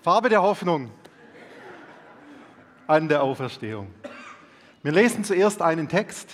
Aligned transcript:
Farbe 0.00 0.28
der 0.28 0.42
Hoffnung 0.42 0.92
an 2.86 3.08
der 3.08 3.22
Auferstehung. 3.22 3.92
Wir 4.84 4.92
lesen 4.92 5.24
zuerst 5.24 5.60
einen 5.60 5.88
Text, 5.88 6.32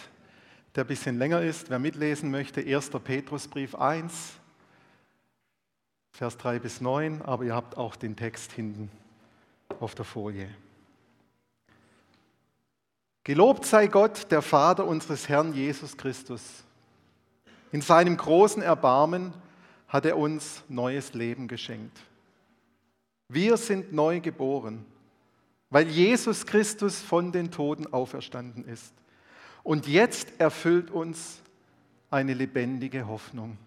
der 0.74 0.84
ein 0.84 0.86
bisschen 0.86 1.18
länger 1.18 1.40
ist. 1.40 1.70
Wer 1.70 1.78
mitlesen 1.78 2.30
möchte, 2.30 2.60
1. 2.60 2.90
Petrusbrief 2.90 3.74
1, 3.74 4.34
Vers 6.12 6.36
3 6.36 6.58
bis 6.58 6.82
9, 6.82 7.22
aber 7.22 7.44
ihr 7.44 7.54
habt 7.54 7.78
auch 7.78 7.96
den 7.96 8.16
Text 8.16 8.52
hinten 8.52 8.90
auf 9.80 9.94
der 9.94 10.04
Folie. 10.04 10.48
Gelobt 13.24 13.64
sei 13.64 13.86
Gott, 13.86 14.30
der 14.30 14.42
Vater 14.42 14.86
unseres 14.86 15.30
Herrn 15.30 15.54
Jesus 15.54 15.96
Christus. 15.96 16.64
In 17.72 17.80
seinem 17.80 18.18
großen 18.18 18.62
Erbarmen 18.62 19.32
hat 19.88 20.04
er 20.04 20.18
uns 20.18 20.62
neues 20.68 21.14
Leben 21.14 21.48
geschenkt. 21.48 21.98
Wir 23.28 23.56
sind 23.56 23.92
neu 23.92 24.20
geboren, 24.20 24.84
weil 25.70 25.88
Jesus 25.88 26.46
Christus 26.46 27.00
von 27.00 27.32
den 27.32 27.50
Toten 27.50 27.92
auferstanden 27.92 28.64
ist. 28.64 28.92
Und 29.62 29.86
jetzt 29.88 30.28
erfüllt 30.38 30.90
uns 30.90 31.40
eine 32.10 32.34
lebendige 32.34 33.08
Hoffnung. 33.08 33.58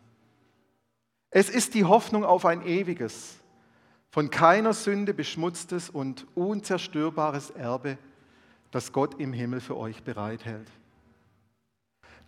Es 1.32 1.50
ist 1.50 1.74
die 1.74 1.84
Hoffnung 1.84 2.24
auf 2.24 2.46
ein 2.46 2.66
ewiges, 2.66 3.38
von 4.10 4.30
keiner 4.30 4.74
Sünde 4.74 5.14
beschmutztes 5.14 5.90
und 5.90 6.26
unzerstörbares 6.36 7.50
Erbe, 7.50 7.98
das 8.72 8.94
Gott 8.94 9.20
im 9.20 9.34
Himmel 9.34 9.60
für 9.60 9.76
euch 9.76 10.04
bereithält. 10.04 10.70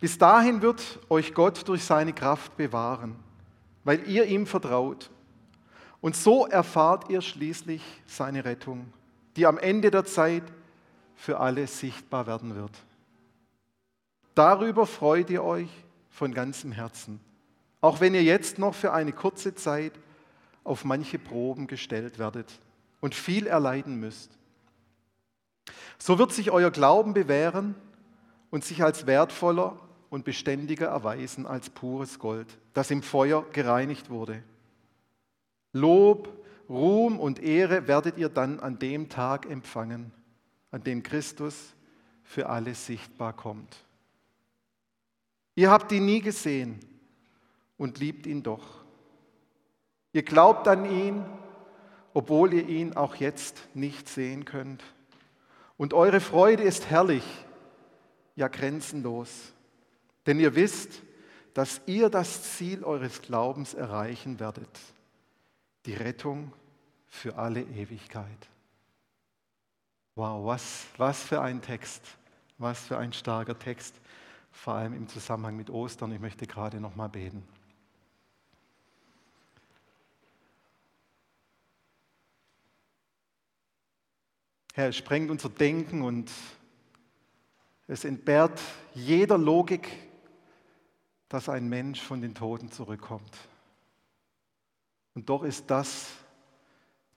Bis 0.00 0.18
dahin 0.18 0.62
wird 0.62 0.98
euch 1.08 1.34
Gott 1.34 1.66
durch 1.68 1.84
seine 1.84 2.12
Kraft 2.12 2.56
bewahren, 2.56 3.16
weil 3.84 4.06
ihr 4.08 4.26
ihm 4.26 4.46
vertraut 4.46 5.10
und 6.00 6.16
so 6.16 6.46
erfahrt 6.46 7.10
ihr 7.10 7.20
schließlich 7.20 7.82
seine 8.06 8.44
Rettung, 8.44 8.92
die 9.36 9.46
am 9.46 9.58
Ende 9.58 9.90
der 9.90 10.04
Zeit 10.04 10.44
für 11.14 11.38
alle 11.38 11.66
sichtbar 11.66 12.26
werden 12.26 12.54
wird. 12.54 12.72
Darüber 14.34 14.86
freut 14.86 15.28
ihr 15.30 15.44
euch 15.44 15.68
von 16.08 16.32
ganzem 16.32 16.72
Herzen, 16.72 17.20
auch 17.80 18.00
wenn 18.00 18.14
ihr 18.14 18.22
jetzt 18.22 18.58
noch 18.58 18.74
für 18.74 18.92
eine 18.92 19.12
kurze 19.12 19.54
Zeit 19.54 19.92
auf 20.64 20.84
manche 20.84 21.18
Proben 21.18 21.66
gestellt 21.66 22.18
werdet 22.18 22.58
und 23.00 23.14
viel 23.14 23.46
erleiden 23.46 23.96
müsst. 24.00 24.30
So 25.98 26.18
wird 26.18 26.32
sich 26.32 26.50
euer 26.50 26.70
Glauben 26.70 27.12
bewähren 27.12 27.74
und 28.50 28.64
sich 28.64 28.82
als 28.82 29.06
wertvoller 29.06 29.78
und 30.08 30.24
beständiger 30.24 30.88
erweisen 30.88 31.46
als 31.46 31.70
pures 31.70 32.18
Gold, 32.18 32.46
das 32.72 32.90
im 32.90 33.02
Feuer 33.02 33.44
gereinigt 33.52 34.10
wurde. 34.10 34.42
Lob, 35.72 36.28
Ruhm 36.68 37.18
und 37.18 37.42
Ehre 37.42 37.88
werdet 37.88 38.16
ihr 38.16 38.28
dann 38.28 38.60
an 38.60 38.78
dem 38.78 39.08
Tag 39.08 39.50
empfangen, 39.50 40.12
an 40.70 40.84
dem 40.84 41.02
Christus 41.02 41.74
für 42.22 42.48
alle 42.48 42.74
sichtbar 42.74 43.32
kommt. 43.32 43.76
Ihr 45.56 45.70
habt 45.70 45.90
ihn 45.90 46.06
nie 46.06 46.20
gesehen 46.20 46.78
und 47.76 47.98
liebt 47.98 48.26
ihn 48.26 48.44
doch. 48.44 48.84
Ihr 50.12 50.22
glaubt 50.22 50.68
an 50.68 50.84
ihn, 50.84 51.24
obwohl 52.14 52.54
ihr 52.54 52.68
ihn 52.68 52.94
auch 52.96 53.16
jetzt 53.16 53.68
nicht 53.74 54.08
sehen 54.08 54.44
könnt. 54.44 54.82
Und 55.76 55.92
eure 55.92 56.20
Freude 56.20 56.62
ist 56.62 56.88
herrlich, 56.88 57.24
ja 58.36 58.46
grenzenlos, 58.46 59.52
denn 60.26 60.38
ihr 60.38 60.54
wisst, 60.54 61.02
dass 61.54 61.80
ihr 61.86 62.10
das 62.10 62.56
Ziel 62.56 62.84
eures 62.84 63.22
Glaubens 63.22 63.74
erreichen 63.74 64.38
werdet 64.38 64.70
die 65.90 65.96
Rettung 65.96 66.52
für 67.08 67.36
alle 67.36 67.62
Ewigkeit. 67.62 68.48
Wow, 70.14 70.46
was, 70.46 70.86
was 70.98 71.20
für 71.20 71.40
ein 71.40 71.60
Text, 71.60 72.16
was 72.58 72.78
für 72.78 72.96
ein 72.96 73.12
starker 73.12 73.58
Text, 73.58 73.96
vor 74.52 74.74
allem 74.74 74.94
im 74.94 75.08
Zusammenhang 75.08 75.56
mit 75.56 75.68
Ostern. 75.68 76.12
Ich 76.12 76.20
möchte 76.20 76.46
gerade 76.46 76.78
noch 76.78 76.94
mal 76.94 77.08
beten. 77.08 77.42
Herr, 84.74 84.90
es 84.90 84.96
sprengt 84.96 85.28
unser 85.32 85.48
Denken 85.48 86.02
und 86.02 86.30
es 87.88 88.04
entbehrt 88.04 88.60
jeder 88.94 89.38
Logik, 89.38 89.88
dass 91.28 91.48
ein 91.48 91.68
Mensch 91.68 92.00
von 92.00 92.20
den 92.20 92.36
Toten 92.36 92.70
zurückkommt. 92.70 93.49
Und 95.14 95.28
doch 95.28 95.42
ist 95.42 95.70
das 95.70 96.08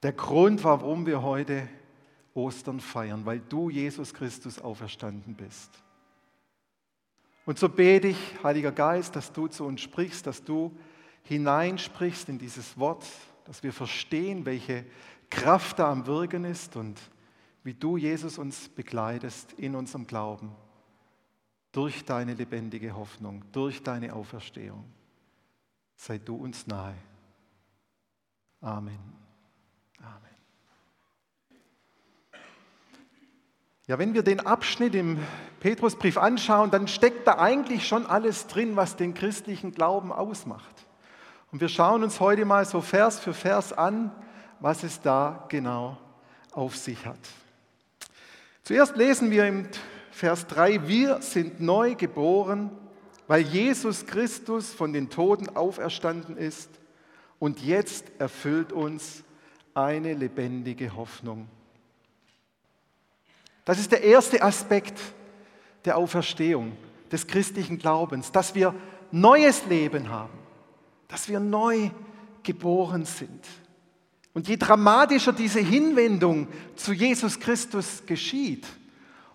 der 0.02 0.14
Grund, 0.14 0.64
warum 0.64 1.06
wir 1.06 1.22
heute 1.22 1.68
Ostern 2.34 2.80
feiern, 2.80 3.26
weil 3.26 3.40
du, 3.40 3.70
Jesus 3.70 4.14
Christus, 4.14 4.59
auferstanden 4.59 5.36
bist. 5.36 5.72
Und 7.46 7.59
so 7.59 7.70
bete 7.70 8.09
ich, 8.09 8.44
Heiliger 8.44 8.72
Geist, 8.72 9.16
dass 9.16 9.32
du 9.32 9.48
zu 9.48 9.66
uns 9.66 9.82
sprichst, 9.82 10.26
dass 10.26 10.44
du 10.44 10.76
hineinsprichst 11.24 12.30
in 12.30 12.38
dieses 12.38 12.78
Wort, 12.78 13.06
dass 13.46 13.64
wir 13.64 13.74
verstehen, 13.74 14.46
welche 14.46 14.86
Kraft 15.30 15.80
da 15.80 15.92
am 15.92 16.06
Wirken 16.06 16.46
ist 16.46 16.76
und 16.76 17.00
wie 17.64 17.74
du, 17.74 17.98
Jesus, 17.98 18.38
uns 18.38 18.70
begleitest 18.70 19.53
in 19.53 19.76
unserem 19.76 20.06
Glauben 20.06 20.52
durch 21.72 22.03
deine 22.06 22.34
lebendige 22.34 22.96
Hoffnung, 22.96 23.44
durch 23.52 23.82
deine 23.82 24.14
Auferstehung. 24.14 24.84
Sei 25.96 26.18
du 26.18 26.36
uns 26.36 26.68
nahe. 26.68 26.96
Amen. 28.63 28.97
Amen. 30.00 30.22
Ja, 33.88 34.00
wenn 34.00 34.13
wir 34.13 34.24
den 34.24 34.40
Abschnitt 34.40 34.96
im 34.96 35.19
Petrusbrief 35.59 36.18
anschauen, 36.18 36.72
dann 36.72 36.88
steckt 36.88 37.28
da 37.28 37.40
eigentlich 37.40 37.85
schon 37.85 38.06
alles 38.06 38.47
drin, 38.47 38.78
was 38.78 38.96
den 38.96 39.13
christlichen 39.13 39.73
Glauben 39.73 40.13
ausmacht. 40.13 40.88
Und 41.52 41.59
wir 41.59 41.68
schauen 41.68 42.03
uns 42.03 42.22
heute 42.22 42.46
mal 42.46 42.63
so 42.63 42.79
Vers 42.79 43.19
für 43.19 43.34
Vers 43.34 43.73
an, 43.73 44.12
was 44.62 44.84
es 44.84 45.02
da 45.02 45.46
genau 45.50 45.97
auf 46.53 46.78
sich 46.78 47.06
hat. 47.06 47.19
Zuerst 48.63 48.96
lesen 48.96 49.29
wir 49.29 49.46
im 49.46 49.68
Vers 50.09 50.47
3, 50.47 50.88
wir 50.88 51.22
sind 51.22 51.59
neu 51.59 51.96
geboren, 51.96 52.72
weil 53.28 53.41
Jesus 53.41 54.06
Christus 54.06 54.73
von 54.73 54.94
den 54.94 55.09
Toten 55.09 55.53
auferstanden 55.53 56.38
ist 56.38 56.69
und 57.44 57.59
jetzt 57.59 58.06
erfüllt 58.20 58.72
uns 58.72 59.22
eine 59.74 60.14
lebendige 60.14 60.96
Hoffnung. 60.96 61.50
Das 63.66 63.80
ist 63.80 63.92
der 63.92 64.02
erste 64.02 64.42
Aspekt 64.42 64.98
der 65.84 65.98
Auferstehung, 65.98 66.72
des 67.12 67.28
christlichen 67.28 67.78
Glaubens, 67.78 68.32
dass 68.32 68.56
wir 68.56 68.74
neues 69.12 69.66
Leben 69.66 70.08
haben, 70.08 70.32
dass 71.09 71.28
wir 71.28 71.42
neu 71.42 71.90
geboren 72.44 73.03
sind. 73.03 73.46
Und 74.34 74.48
je 74.48 74.56
dramatischer 74.56 75.34
diese 75.34 75.59
Hinwendung 75.59 76.48
zu 76.78 76.94
Jesus 76.94 77.38
Christus 77.42 78.06
geschieht, 78.06 78.66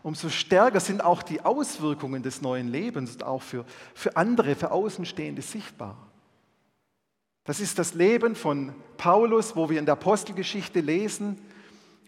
umso 0.03 0.31
stärker 0.31 0.81
sind 0.81 1.05
auch 1.05 1.23
die 1.23 1.43
Auswirkungen 1.43 2.23
des 2.23 2.41
neuen 2.41 2.69
Lebens 2.69 3.21
auch 3.21 3.43
für, 3.43 3.67
für 3.93 4.17
andere, 4.17 4.55
für 4.55 4.71
Außenstehende 4.71 5.43
sichtbar. 5.43 6.08
Das 7.49 7.61
ist 7.61 7.79
das 7.79 7.95
Leben 7.95 8.35
von 8.35 8.75
Paulus, 8.99 9.57
wo 9.57 9.71
wir 9.71 9.79
in 9.79 9.87
der 9.87 9.95
Apostelgeschichte 9.95 10.81
lesen, 10.81 11.39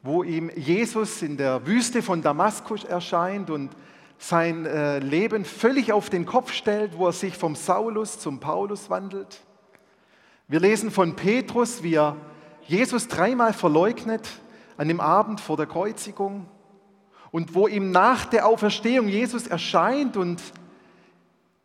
wo 0.02 0.22
ihm 0.22 0.50
Jesus 0.54 1.22
in 1.22 1.38
der 1.38 1.66
Wüste 1.66 2.02
von 2.02 2.20
Damaskus 2.20 2.84
erscheint 2.84 3.48
und 3.48 3.70
sein 4.18 4.66
äh, 4.66 4.98
Leben 4.98 5.46
völlig 5.46 5.94
auf 5.94 6.10
den 6.10 6.26
Kopf 6.26 6.52
stellt, 6.52 6.98
wo 6.98 7.06
er 7.06 7.12
sich 7.12 7.38
vom 7.38 7.56
Saulus 7.56 8.18
zum 8.18 8.38
Paulus 8.38 8.90
wandelt. 8.90 9.40
Wir 10.46 10.60
lesen 10.60 10.90
von 10.90 11.16
Petrus, 11.16 11.82
wie 11.82 11.94
er 11.94 12.18
Jesus 12.66 13.08
dreimal 13.08 13.54
verleugnet 13.54 14.28
an 14.76 14.88
dem 14.88 15.00
Abend 15.00 15.40
vor 15.40 15.56
der 15.56 15.64
Kreuzigung 15.64 16.48
und 17.30 17.54
wo 17.54 17.66
ihm 17.66 17.92
nach 17.92 18.26
der 18.26 18.46
Auferstehung 18.46 19.08
Jesus 19.08 19.46
erscheint 19.46 20.18
und 20.18 20.42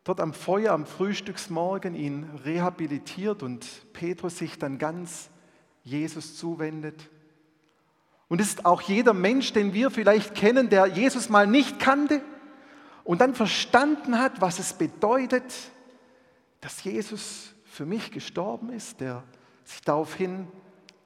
dort 0.06 0.22
am 0.22 0.34
Feuer 0.34 0.72
am 0.72 0.86
Frühstücksmorgen 0.86 1.96
ihn 1.96 2.30
rehabilitiert 2.46 3.44
und 3.44 3.68
Petrus 3.92 4.38
sich 4.38 4.58
dann 4.58 4.78
ganz 4.78 5.30
Jesus 5.84 6.38
zuwendet. 6.38 7.10
Und 8.30 8.40
es 8.40 8.50
ist 8.50 8.66
auch 8.66 8.82
jeder 8.82 9.14
Mensch, 9.14 9.52
den 9.52 9.74
wir 9.74 9.92
vielleicht 9.92 10.36
kennen, 10.36 10.70
der 10.70 10.86
Jesus 10.88 11.28
mal 11.30 11.48
nicht 11.48 11.80
kannte 11.80 12.22
und 13.04 13.20
dann 13.20 13.36
verstanden 13.36 14.18
hat, 14.18 14.42
was 14.42 14.60
es 14.60 14.74
bedeutet, 14.74 15.44
dass 16.62 16.84
Jesus 16.84 17.54
für 17.66 17.86
mich 17.86 18.12
gestorben 18.12 18.70
ist, 18.70 19.02
der 19.02 19.24
sich 19.64 19.82
daraufhin 19.82 20.48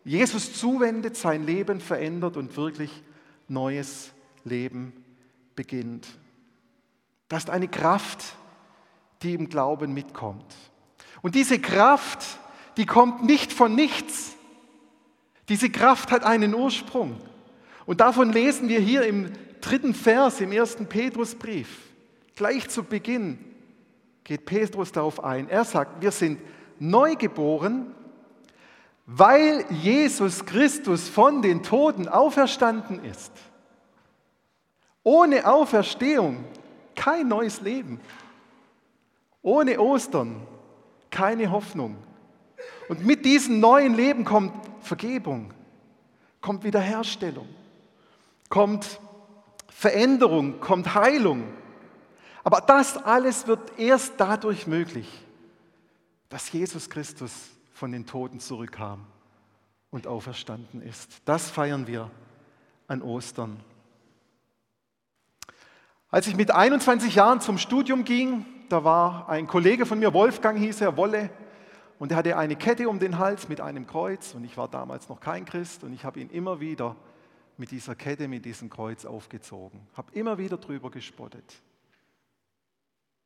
Jesus 0.03 0.53
zuwendet, 0.53 1.15
sein 1.15 1.45
Leben 1.45 1.79
verändert 1.79 2.35
und 2.35 2.55
wirklich 2.57 3.03
neues 3.47 4.11
Leben 4.43 4.93
beginnt. 5.55 6.07
Das 7.27 7.43
ist 7.43 7.49
eine 7.49 7.67
Kraft, 7.67 8.35
die 9.21 9.33
im 9.33 9.49
Glauben 9.49 9.93
mitkommt. 9.93 10.55
Und 11.21 11.35
diese 11.35 11.59
Kraft, 11.59 12.25
die 12.77 12.85
kommt 12.85 13.23
nicht 13.23 13.51
von 13.51 13.75
nichts. 13.75 14.35
Diese 15.49 15.69
Kraft 15.69 16.11
hat 16.11 16.23
einen 16.23 16.53
Ursprung. 16.53 17.19
Und 17.85 18.01
davon 18.01 18.31
lesen 18.31 18.69
wir 18.69 18.79
hier 18.79 19.03
im 19.03 19.31
dritten 19.61 19.93
Vers 19.93 20.41
im 20.41 20.51
ersten 20.51 20.85
Petrusbrief. 20.87 21.79
Gleich 22.35 22.69
zu 22.69 22.83
Beginn 22.83 23.39
geht 24.23 24.45
Petrus 24.45 24.91
darauf 24.91 25.23
ein. 25.23 25.49
Er 25.49 25.65
sagt, 25.65 26.01
wir 26.01 26.11
sind 26.11 26.39
neugeboren, 26.79 27.93
weil 29.05 29.65
Jesus 29.71 30.45
Christus 30.45 31.09
von 31.09 31.41
den 31.41 31.63
Toten 31.63 32.07
auferstanden 32.07 33.03
ist. 33.03 33.31
Ohne 35.03 35.51
Auferstehung 35.51 36.45
kein 36.95 37.27
neues 37.27 37.61
Leben. 37.61 37.99
Ohne 39.41 39.79
Ostern 39.79 40.45
keine 41.09 41.51
Hoffnung. 41.51 41.97
Und 42.87 43.05
mit 43.05 43.25
diesem 43.25 43.59
neuen 43.59 43.95
Leben 43.95 44.25
kommt 44.25 44.53
Vergebung, 44.81 45.53
kommt 46.41 46.63
Wiederherstellung, 46.63 47.47
kommt 48.49 48.99
Veränderung, 49.69 50.59
kommt 50.59 50.93
Heilung. 50.95 51.43
Aber 52.43 52.61
das 52.61 52.97
alles 52.97 53.47
wird 53.47 53.77
erst 53.77 54.13
dadurch 54.17 54.67
möglich, 54.67 55.07
dass 56.29 56.51
Jesus 56.51 56.89
Christus 56.89 57.31
von 57.73 57.91
den 57.91 58.05
Toten 58.05 58.39
zurückkam 58.39 59.05
und 59.91 60.07
auferstanden 60.07 60.81
ist. 60.81 61.21
Das 61.25 61.49
feiern 61.49 61.87
wir 61.87 62.09
an 62.87 63.01
Ostern. 63.01 63.59
Als 66.11 66.27
ich 66.27 66.35
mit 66.35 66.51
21 66.51 67.15
Jahren 67.15 67.39
zum 67.39 67.57
Studium 67.57 68.03
ging, 68.03 68.45
da 68.69 68.83
war 68.83 69.27
ein 69.29 69.47
Kollege 69.47 69.85
von 69.85 69.99
mir, 69.99 70.13
Wolfgang 70.13 70.57
hieß 70.57 70.81
er, 70.81 70.95
Wolle, 70.97 71.29
und 71.99 72.11
er 72.11 72.17
hatte 72.17 72.37
eine 72.37 72.55
Kette 72.55 72.87
um 72.87 72.97
den 72.97 73.17
Hals 73.19 73.49
mit 73.49 73.59
einem 73.59 73.85
Kreuz 73.85 74.33
und 74.33 74.45
ich 74.45 74.55
war 74.55 74.69
damals 74.69 75.09
noch 75.09 75.19
kein 75.19 75.43
Christ 75.43 75.83
und 75.83 75.91
ich 75.91 76.05
habe 76.05 76.19
ihn 76.21 76.29
immer 76.29 76.61
wieder 76.61 76.95
mit 77.57 77.71
dieser 77.71 77.93
Kette, 77.93 78.29
mit 78.29 78.45
diesem 78.45 78.69
Kreuz 78.69 79.03
aufgezogen, 79.03 79.81
habe 79.95 80.13
immer 80.13 80.37
wieder 80.37 80.57
drüber 80.57 80.89
gespottet. 80.89 81.61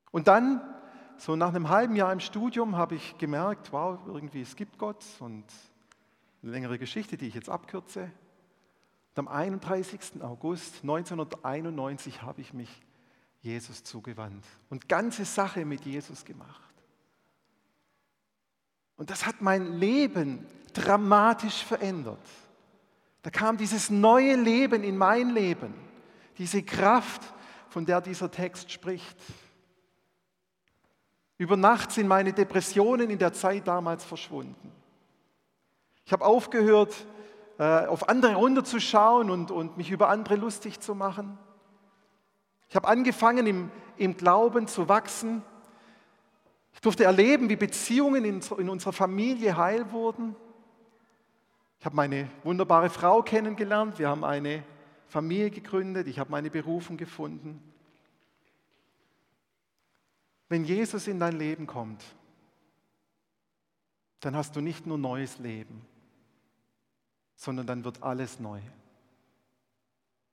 Und 0.10 0.28
dann, 0.28 0.62
so 1.18 1.36
nach 1.36 1.50
einem 1.50 1.70
halben 1.70 1.96
Jahr 1.96 2.12
im 2.12 2.20
Studium, 2.20 2.76
habe 2.76 2.96
ich 2.96 3.18
gemerkt, 3.20 3.72
wow, 3.72 4.00
irgendwie 4.08 4.42
es 4.42 4.56
gibt 4.56 4.80
Gott 4.80 5.06
und 5.20 5.46
eine 6.42 6.52
längere 6.52 6.80
Geschichte, 6.80 7.16
die 7.16 7.28
ich 7.28 7.36
jetzt 7.36 7.50
abkürze. 7.50 8.12
Und 9.16 9.20
am 9.20 9.28
31. 9.28 10.24
August 10.24 10.82
1991 10.82 12.24
habe 12.24 12.42
ich 12.42 12.54
mich 12.54 12.82
Jesus 13.44 13.84
zugewandt 13.84 14.46
und 14.70 14.88
ganze 14.88 15.26
Sache 15.26 15.66
mit 15.66 15.86
Jesus 15.86 16.24
gemacht. 16.24 16.74
Und 18.96 19.10
das 19.10 19.26
hat 19.26 19.42
mein 19.42 19.78
Leben 19.78 20.46
dramatisch 20.72 21.64
verändert. 21.64 22.26
Da 23.22 23.30
kam 23.30 23.58
dieses 23.58 23.90
neue 23.90 24.36
Leben 24.36 24.84
in 24.84 24.98
mein 24.98 25.30
Leben, 25.32 25.74
diese 26.38 26.64
Kraft, 26.64 27.22
von 27.70 27.86
der 27.86 28.02
dieser 28.02 28.32
Text 28.32 28.72
spricht. 28.72 29.18
Über 31.38 31.58
Nacht 31.58 31.92
sind 31.92 32.08
meine 32.08 32.32
Depressionen 32.32 33.10
in 33.10 33.18
der 33.18 33.34
Zeit 33.34 33.68
damals 33.68 34.06
verschwunden. 34.06 34.72
Ich 36.06 36.14
habe 36.14 36.24
aufgehört, 36.24 36.94
äh, 37.58 37.88
auf 37.88 38.08
andere 38.08 38.36
runterzuschauen 38.36 39.30
und, 39.30 39.52
und 39.52 39.76
mich 39.76 39.92
über 39.92 40.10
andere 40.10 40.36
lustig 40.36 40.80
zu 40.80 40.96
machen. 40.96 41.38
Ich 42.74 42.76
habe 42.76 42.88
angefangen, 42.88 43.46
im, 43.46 43.72
im 43.98 44.18
Glauben 44.18 44.68
zu 44.68 44.90
wachsen 44.90 45.44
ich 46.74 46.82
durfte 46.82 47.04
erleben, 47.06 47.50
wie 47.50 47.56
Beziehungen 47.56 48.26
in, 48.26 48.42
in 48.58 48.70
unserer 48.70 48.94
Familie 48.94 49.56
heil 49.56 49.92
wurden. 49.92 50.36
Ich 51.80 51.86
habe 51.86 51.96
meine 51.96 52.30
wunderbare 52.44 52.90
Frau 52.90 53.22
kennengelernt. 53.22 54.00
Wir 54.00 54.10
haben 54.10 54.24
eine 54.24 54.64
Familie 55.08 55.52
gegründet. 55.52 56.08
Ich 56.08 56.20
habe 56.20 56.32
meine 56.32 56.50
Berufung 56.50 56.98
gefunden. 56.98 57.62
Wenn 60.50 60.66
Jesus 60.66 61.08
in 61.08 61.20
dein 61.20 61.38
Leben 61.38 61.68
kommt, 61.68 62.04
dann 64.20 64.36
hast 64.36 64.56
du 64.56 64.62
nicht 64.62 64.86
nur 64.86 64.98
neues 64.98 65.40
Leben, 65.40 65.86
sondern 67.36 67.68
dann 67.68 67.84
wird 67.84 68.02
alles 68.02 68.40
neu. 68.40 68.62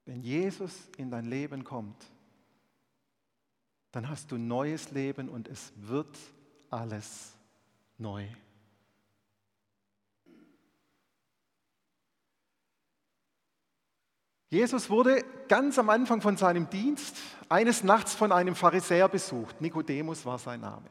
Wenn 0.05 0.23
Jesus 0.23 0.89
in 0.97 1.11
dein 1.11 1.27
Leben 1.27 1.65
kommt, 1.65 1.97
dann 3.93 4.09
hast 4.09 4.31
du 4.31 4.39
neues 4.39 4.91
Leben 4.91 5.29
und 5.29 5.49
es 5.49 5.73
wird 5.77 6.17
alles 6.71 7.35
neu. 7.99 8.27
Jesus 14.49 14.91
wurde 14.91 15.25
ganz 15.49 15.79
am 15.79 15.91
Anfang 15.91 16.21
von 16.21 16.37
seinem 16.37 16.69
Dienst 16.69 17.17
eines 17.49 17.85
Nachts 17.85 18.15
von 18.15 18.33
einem 18.33 18.57
Pharisäer 18.57 19.09
besucht. 19.09 19.61
Nikodemus 19.61 20.27
war 20.27 20.39
sein 20.39 20.61
Name. 20.61 20.87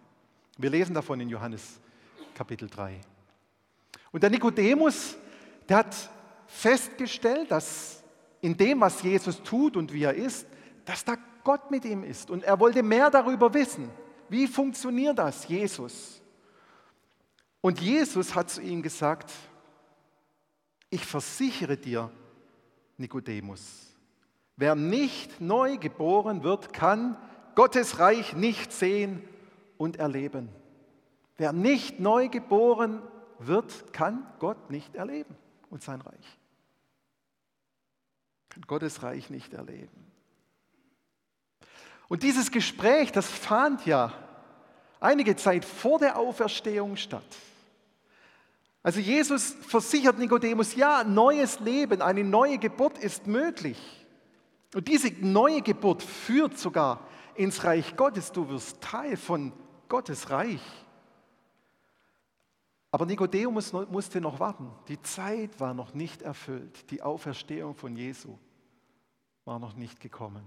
Wir 0.58 0.70
lesen 0.70 0.94
davon 0.94 1.20
in 1.20 1.30
Johannes 1.30 1.80
Kapitel 2.34 2.70
3. 2.70 3.02
Und 4.12 4.24
der 4.24 4.30
Nikodemus, 4.30 5.18
der 5.68 5.78
hat 5.78 6.10
festgestellt, 6.48 7.52
dass 7.52 8.02
in 8.42 8.56
dem, 8.56 8.80
was 8.80 9.04
Jesus 9.04 9.44
tut 9.44 9.76
und 9.76 9.92
wie 9.92 10.04
er 10.04 10.14
ist, 10.14 10.48
dass 10.86 11.04
da 11.04 11.18
Gott 11.44 11.72
mit 11.72 11.86
ihm 11.86 12.04
ist. 12.04 12.30
Und 12.30 12.44
er 12.44 12.60
wollte 12.60 12.84
mehr 12.84 13.10
darüber 13.10 13.54
wissen. 13.54 13.90
Wie 14.30 14.48
funktioniert 14.48 15.18
das, 15.18 15.48
Jesus? 15.48 16.22
Und 17.62 17.82
Jesus 17.82 18.36
hat 18.36 18.50
zu 18.50 18.62
ihm 18.62 18.82
gesagt, 18.82 19.32
ich 20.90 21.06
versichere 21.06 21.78
dir, 21.78 22.12
Nikodemus, 22.98 23.96
wer 24.56 24.76
nicht 24.76 25.42
neu 25.42 25.78
geboren 25.78 26.44
wird, 26.44 26.74
kann 26.74 27.18
Gottes 27.56 28.00
Reich 28.00 28.34
nicht 28.34 28.72
sehen 28.72 29.22
und 29.78 29.98
erleben. 29.98 30.50
Wer 31.38 31.54
nicht 31.54 32.00
neu 32.00 32.28
geboren 32.28 33.02
wird, 33.40 33.94
kann 33.94 34.28
Gott 34.40 34.70
nicht 34.70 34.96
erleben 34.96 35.36
und 35.70 35.82
sein 35.82 36.02
Reich. 36.02 36.38
Kann 38.50 38.64
Gottes 38.64 39.04
Reich 39.04 39.30
nicht 39.30 39.54
erleben. 39.54 40.09
Und 42.10 42.24
dieses 42.24 42.52
Gespräch, 42.52 43.12
das 43.14 43.30
fand 43.30 43.86
ja 43.86 44.12
einige 45.00 45.36
Zeit 45.38 45.64
vor 45.64 46.00
der 46.00 46.18
Auferstehung 46.18 46.98
statt. 46.98 47.24
Also 48.82 49.00
Jesus 49.00 49.56
versichert 49.62 50.18
Nikodemus, 50.18 50.76
ja, 50.76 51.04
neues 51.04 51.60
Leben, 51.60 52.02
eine 52.02 52.24
neue 52.24 52.58
Geburt 52.58 52.98
ist 52.98 53.28
möglich. 53.28 53.78
Und 54.74 54.88
diese 54.88 55.12
neue 55.20 55.62
Geburt 55.62 56.02
führt 56.02 56.58
sogar 56.58 57.08
ins 57.36 57.64
Reich 57.64 57.96
Gottes. 57.96 58.32
Du 58.32 58.50
wirst 58.50 58.82
Teil 58.82 59.16
von 59.16 59.54
Gottes 59.88 60.30
Reich. 60.30 60.62
Aber 62.92 63.06
Nikodemus 63.06 63.72
musste 63.72 64.20
noch 64.20 64.40
warten. 64.40 64.72
Die 64.88 65.02
Zeit 65.02 65.60
war 65.60 65.74
noch 65.74 65.94
nicht 65.94 66.24
erfüllt. 66.24 66.90
Die 66.90 67.04
Auferstehung 67.04 67.76
von 67.76 67.96
Jesu 67.96 68.38
war 69.46 69.60
noch 69.60 69.76
nicht 69.76 70.00
gekommen. 70.00 70.44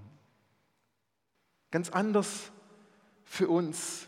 Ganz 1.73 1.89
anders 1.89 2.53
für 3.25 3.49
uns. 3.49 4.07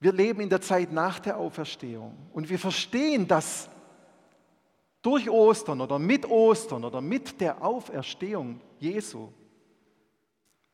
Wir 0.00 0.12
leben 0.12 0.40
in 0.40 0.50
der 0.50 0.60
Zeit 0.60 0.92
nach 0.92 1.20
der 1.20 1.38
Auferstehung 1.38 2.18
und 2.32 2.50
wir 2.50 2.58
verstehen, 2.58 3.28
dass 3.28 3.70
durch 5.00 5.30
Ostern 5.30 5.80
oder 5.80 6.00
mit 6.00 6.26
Ostern 6.26 6.84
oder 6.84 7.00
mit 7.00 7.40
der 7.40 7.62
Auferstehung 7.62 8.60
Jesu, 8.80 9.32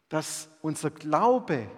dass 0.09 0.49
unser 0.63 0.91
Glaube 0.91 1.71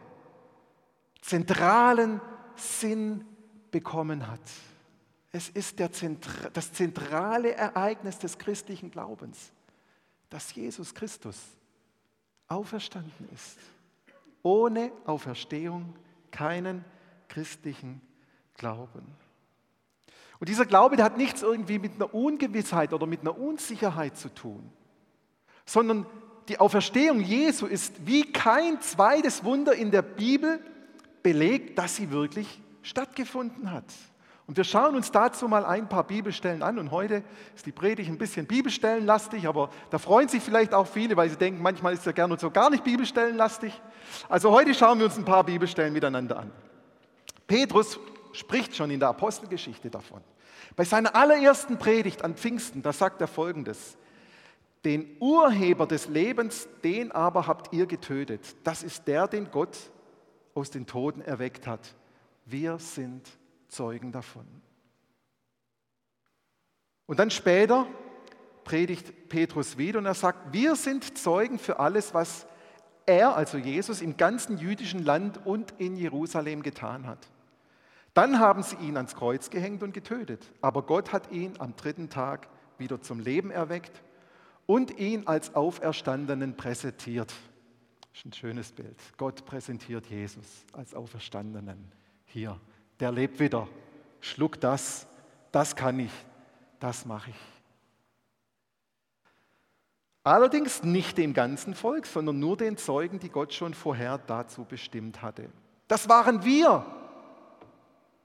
zentralen 1.21 2.21
Sinn 2.55 3.25
bekommen 3.73 4.29
hat. 4.29 4.49
Es 5.33 5.49
ist 5.49 5.77
Zentra 5.93 6.51
das 6.53 6.73
zentrale 6.73 7.53
Ereignis 7.55 8.19
des 8.21 8.39
christlichen 8.39 8.93
Glaubens, 8.93 9.51
dass 10.29 10.55
Jesus 10.55 10.95
Christus 10.95 11.37
auferstanden 12.51 13.29
ist. 13.33 13.59
Ohne 14.43 14.93
Auferstehung 15.07 15.95
keinen 16.31 16.85
christlichen 17.29 18.03
Glauben. 18.55 19.07
Und 20.39 20.49
dieser 20.49 20.67
Glaube, 20.67 20.97
der 20.97 21.05
hat 21.05 21.17
nichts 21.17 21.43
irgendwie 21.43 21.79
mit 21.79 21.95
einer 21.95 22.13
Ungewissheit 22.13 22.93
oder 22.93 23.07
mit 23.07 23.21
einer 23.21 23.39
Unsicherheit 23.39 24.17
zu 24.17 24.29
tun, 24.35 24.71
sondern 25.65 26.07
die 26.49 26.59
Auferstehung 26.59 27.21
Jesu 27.21 27.67
ist 27.67 28.07
wie 28.07 28.33
kein 28.33 28.81
zweites 28.81 29.45
Wunder 29.45 29.75
in 29.75 29.91
der 29.91 30.03
Bibel 30.03 30.59
belegt, 31.23 31.79
dass 31.79 31.97
sie 31.97 32.11
wirklich 32.11 32.61
stattgefunden 32.83 33.71
hat. 33.71 33.85
Und 34.51 34.57
wir 34.57 34.65
schauen 34.65 34.97
uns 34.97 35.13
dazu 35.13 35.47
mal 35.47 35.65
ein 35.65 35.89
paar 35.89 36.03
Bibelstellen 36.03 36.65
an. 36.65 36.81
Und 36.81 36.91
heute 36.91 37.23
ist 37.55 37.67
die 37.67 37.71
Predigt 37.71 38.11
ein 38.11 38.19
bisschen 38.19 38.47
Bibelstellenlastig, 38.47 39.47
aber 39.47 39.71
da 39.91 39.99
freuen 39.99 40.27
sich 40.29 40.43
vielleicht 40.43 40.75
auch 40.75 40.89
viele, 40.89 41.17
weil 41.17 41.31
sie 41.31 41.37
denken, 41.37 41.63
manchmal 41.63 41.93
ist 41.93 42.05
ja 42.05 42.11
gerne 42.11 42.37
so 42.37 42.51
gar 42.51 42.69
nicht 42.69 42.83
Bibelstellenlastig. 42.83 43.81
Also 44.29 44.51
heute 44.51 44.75
schauen 44.75 44.99
wir 44.99 45.07
uns 45.07 45.17
ein 45.17 45.25
paar 45.25 45.45
Bibelstellen 45.45 45.93
miteinander 45.93 46.41
an. 46.41 46.51
Petrus 47.47 48.01
spricht 48.33 48.75
schon 48.75 48.91
in 48.91 48.99
der 48.99 49.11
Apostelgeschichte 49.11 49.89
davon. 49.89 50.21
Bei 50.75 50.85
seiner 50.85 51.15
allerersten 51.15 51.79
Predigt 51.79 52.25
an 52.25 52.35
Pfingsten, 52.35 52.83
da 52.83 52.93
sagt 52.93 53.21
er 53.21 53.29
folgendes. 53.29 53.97
Den 54.85 55.17
Urheber 55.21 55.87
des 55.87 56.09
Lebens, 56.09 56.67
den 56.83 57.13
aber 57.13 57.47
habt 57.47 57.73
ihr 57.73 57.87
getötet. 57.87 58.57
Das 58.65 58.83
ist 58.83 59.07
der, 59.07 59.29
den 59.29 59.53
Gott 59.53 59.79
aus 60.57 60.71
den 60.71 60.89
Toten 60.89 61.21
erweckt 61.21 61.69
hat. 61.69 61.95
Wir 62.47 62.81
sind 62.81 63.39
Zeugen 63.71 64.13
davon. 64.13 64.47
Und 67.07 67.19
dann 67.19 67.31
später 67.31 67.87
predigt 68.65 69.29
Petrus 69.29 69.79
wieder 69.79 69.99
und 69.99 70.07
er 70.07 70.15
sagt, 70.15 70.53
wir 70.53 70.77
sind 70.77 71.19
Zeugen 71.19 71.59
für 71.59 71.81
alles, 71.81 72.15
was 72.15 72.47
er, 73.07 73.35
also 73.35 73.59
Jesus, 73.59 74.01
im 74.01 74.17
ganzen 74.17 74.59
jüdischen 74.59 75.05
Land 75.05 75.45
und 75.45 75.75
in 75.79 75.97
Jerusalem 75.97 76.63
getan 76.63 77.07
hat. 77.07 77.29
Dann 78.15 78.39
haben 78.39 78.63
sie 78.63 78.77
ihn 78.77 78.97
ans 78.97 79.15
Kreuz 79.15 79.51
gehängt 79.51 79.83
und 79.83 79.93
getötet. 79.93 80.51
Aber 80.61 80.83
Gott 80.83 81.13
hat 81.13 81.31
ihn 81.31 81.55
am 81.59 81.77
dritten 81.77 82.11
Tag 82.11 82.49
wieder 82.79 83.01
zum 83.01 83.21
Leben 83.21 83.51
erweckt 83.51 84.03
und 84.67 84.99
ihn 84.99 85.27
als 85.27 85.55
Auferstandenen 85.55 86.57
präsentiert. 86.57 87.33
Das 88.13 88.21
ist 88.21 88.27
ein 88.27 88.33
schönes 88.33 88.73
Bild. 88.73 88.97
Gott 89.17 89.45
präsentiert 89.45 90.07
Jesus 90.07 90.65
als 90.73 90.95
Auferstandenen. 90.95 91.93
Hier, 92.25 92.61
der 93.01 93.11
lebt 93.11 93.41
wieder. 93.41 93.67
Schluck 94.21 94.61
das, 94.61 95.07
das 95.51 95.75
kann 95.75 95.99
ich, 95.99 96.13
das 96.79 97.07
mache 97.07 97.31
ich. 97.31 97.37
Allerdings 100.23 100.83
nicht 100.83 101.17
dem 101.17 101.33
ganzen 101.33 101.75
Volk, 101.75 102.05
sondern 102.05 102.39
nur 102.39 102.57
den 102.57 102.77
Zeugen, 102.77 103.19
die 103.19 103.31
Gott 103.31 103.55
schon 103.55 103.73
vorher 103.73 104.19
dazu 104.19 104.65
bestimmt 104.65 105.23
hatte. 105.23 105.49
Das 105.89 106.09
waren 106.09 106.45
wir, 106.45 106.85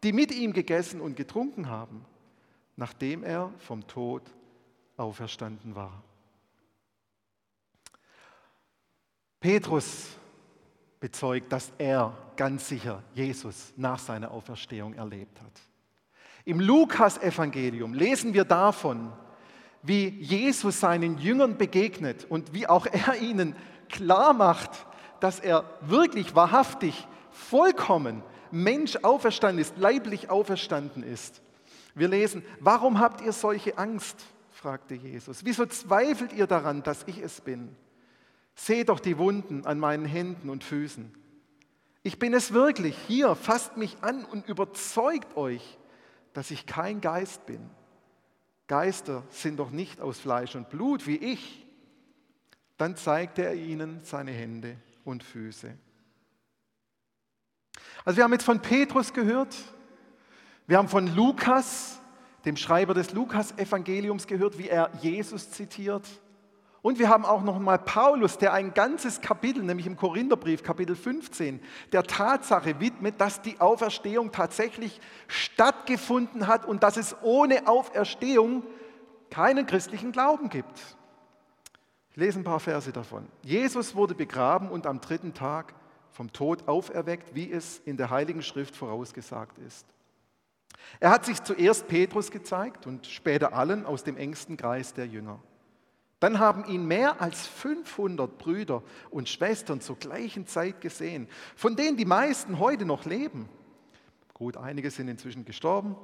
die 0.03 0.11
mit 0.11 0.31
ihm 0.31 0.51
gegessen 0.51 0.99
und 0.99 1.15
getrunken 1.15 1.69
haben, 1.69 2.05
nachdem 2.75 3.23
er 3.23 3.51
vom 3.59 3.87
Tod 3.87 4.23
auferstanden 4.97 5.75
war. 5.75 6.03
Petrus 9.39 10.17
bezeugt, 11.05 11.53
dass 11.53 11.71
er 11.77 12.17
ganz 12.35 12.67
sicher 12.67 13.03
Jesus 13.13 13.73
nach 13.77 13.99
seiner 13.99 14.31
Auferstehung 14.31 14.95
erlebt 14.95 15.39
hat. 15.39 15.51
Im 16.45 16.59
Lukas-Evangelium 16.59 17.93
lesen 17.93 18.33
wir 18.33 18.43
davon, 18.43 19.13
wie 19.83 20.07
Jesus 20.07 20.79
seinen 20.79 21.19
Jüngern 21.19 21.59
begegnet 21.59 22.25
und 22.27 22.55
wie 22.55 22.65
auch 22.65 22.87
er 22.87 23.21
ihnen 23.21 23.55
klar 23.87 24.33
macht, 24.33 24.71
dass 25.19 25.39
er 25.39 25.65
wirklich 25.81 26.33
wahrhaftig, 26.33 27.07
vollkommen 27.29 28.23
Mensch 28.49 28.95
auferstanden 29.03 29.61
ist, 29.61 29.77
leiblich 29.77 30.31
auferstanden 30.31 31.03
ist. 31.03 31.39
Wir 31.93 32.07
lesen, 32.07 32.43
warum 32.59 32.99
habt 32.99 33.21
ihr 33.21 33.31
solche 33.31 33.77
Angst? 33.77 34.17
fragte 34.49 34.95
Jesus. 34.95 35.45
Wieso 35.45 35.67
zweifelt 35.67 36.33
ihr 36.33 36.47
daran, 36.47 36.81
dass 36.81 37.03
ich 37.05 37.19
es 37.19 37.41
bin? 37.41 37.75
Seht 38.55 38.89
doch 38.89 38.99
die 38.99 39.17
Wunden 39.17 39.65
an 39.65 39.79
meinen 39.79 40.05
Händen 40.05 40.49
und 40.49 40.63
Füßen. 40.63 41.13
Ich 42.03 42.19
bin 42.19 42.33
es 42.33 42.53
wirklich. 42.53 42.97
Hier, 43.07 43.35
fasst 43.35 43.77
mich 43.77 43.97
an 44.01 44.25
und 44.25 44.47
überzeugt 44.47 45.35
euch, 45.35 45.77
dass 46.33 46.51
ich 46.51 46.65
kein 46.65 47.01
Geist 47.01 47.45
bin. 47.45 47.69
Geister 48.67 49.23
sind 49.29 49.57
doch 49.57 49.71
nicht 49.71 50.01
aus 50.01 50.19
Fleisch 50.19 50.55
und 50.55 50.69
Blut 50.69 51.05
wie 51.07 51.17
ich. 51.17 51.65
Dann 52.77 52.95
zeigte 52.95 53.43
er 53.43 53.55
ihnen 53.55 54.01
seine 54.03 54.31
Hände 54.31 54.77
und 55.03 55.23
Füße. 55.23 55.77
Also 58.03 58.17
wir 58.17 58.23
haben 58.23 58.33
jetzt 58.33 58.45
von 58.45 58.61
Petrus 58.61 59.13
gehört, 59.13 59.55
wir 60.67 60.77
haben 60.77 60.87
von 60.87 61.07
Lukas, 61.15 61.99
dem 62.45 62.57
Schreiber 62.57 62.93
des 62.93 63.13
Lukas-Evangeliums 63.13 64.27
gehört, 64.27 64.57
wie 64.57 64.69
er 64.69 64.91
Jesus 65.01 65.51
zitiert. 65.51 66.07
Und 66.85 66.99
wir 66.99 67.09
haben 67.09 67.25
auch 67.25 67.41
noch 67.41 67.57
mal 67.57 67.79
Paulus, 67.79 68.37
der 68.37 68.53
ein 68.53 68.75
ganzes 68.75 69.19
Kapitel, 69.19 69.63
nämlich 69.63 69.87
im 69.87 69.97
Korintherbrief, 69.97 70.61
Kapitel 70.61 70.95
15, 70.95 71.59
der 71.91 72.03
Tatsache 72.03 72.79
widmet, 72.79 73.19
dass 73.19 73.41
die 73.41 73.59
Auferstehung 73.59 74.31
tatsächlich 74.31 75.01
stattgefunden 75.27 76.45
hat 76.45 76.63
und 76.63 76.83
dass 76.83 76.97
es 76.97 77.15
ohne 77.23 77.67
Auferstehung 77.67 78.61
keinen 79.31 79.65
christlichen 79.65 80.11
Glauben 80.11 80.49
gibt. 80.49 80.79
Ich 82.11 82.17
lese 82.17 82.37
ein 82.37 82.43
paar 82.43 82.59
Verse 82.59 82.91
davon. 82.91 83.25
Jesus 83.41 83.95
wurde 83.95 84.13
begraben 84.13 84.69
und 84.69 84.85
am 84.85 85.01
dritten 85.01 85.33
Tag 85.33 85.73
vom 86.11 86.31
Tod 86.33 86.67
auferweckt, 86.67 87.33
wie 87.33 87.51
es 87.51 87.79
in 87.79 87.97
der 87.97 88.11
Heiligen 88.11 88.43
Schrift 88.43 88.75
vorausgesagt 88.75 89.57
ist. 89.57 89.87
Er 90.99 91.09
hat 91.09 91.25
sich 91.25 91.41
zuerst 91.41 91.87
Petrus 91.87 92.29
gezeigt 92.29 92.85
und 92.85 93.07
später 93.07 93.53
allen 93.53 93.87
aus 93.87 94.03
dem 94.03 94.17
engsten 94.17 94.55
Kreis 94.55 94.93
der 94.93 95.07
Jünger. 95.07 95.39
Dann 96.19 96.39
haben 96.39 96.65
ihn 96.65 96.85
mehr 96.85 97.21
als 97.21 97.45
500 97.47 98.37
Brüder 98.37 98.83
und 99.09 99.27
Schwestern 99.27 99.81
zur 99.81 99.97
gleichen 99.97 100.47
Zeit 100.47 100.81
gesehen, 100.81 101.27
von 101.55 101.75
denen 101.75 101.97
die 101.97 102.05
meisten 102.05 102.59
heute 102.59 102.85
noch 102.85 103.05
leben. 103.05 103.49
Gut, 104.33 104.57
einige 104.57 104.91
sind 104.91 105.07
inzwischen 105.07 105.45
gestorben. 105.45 105.95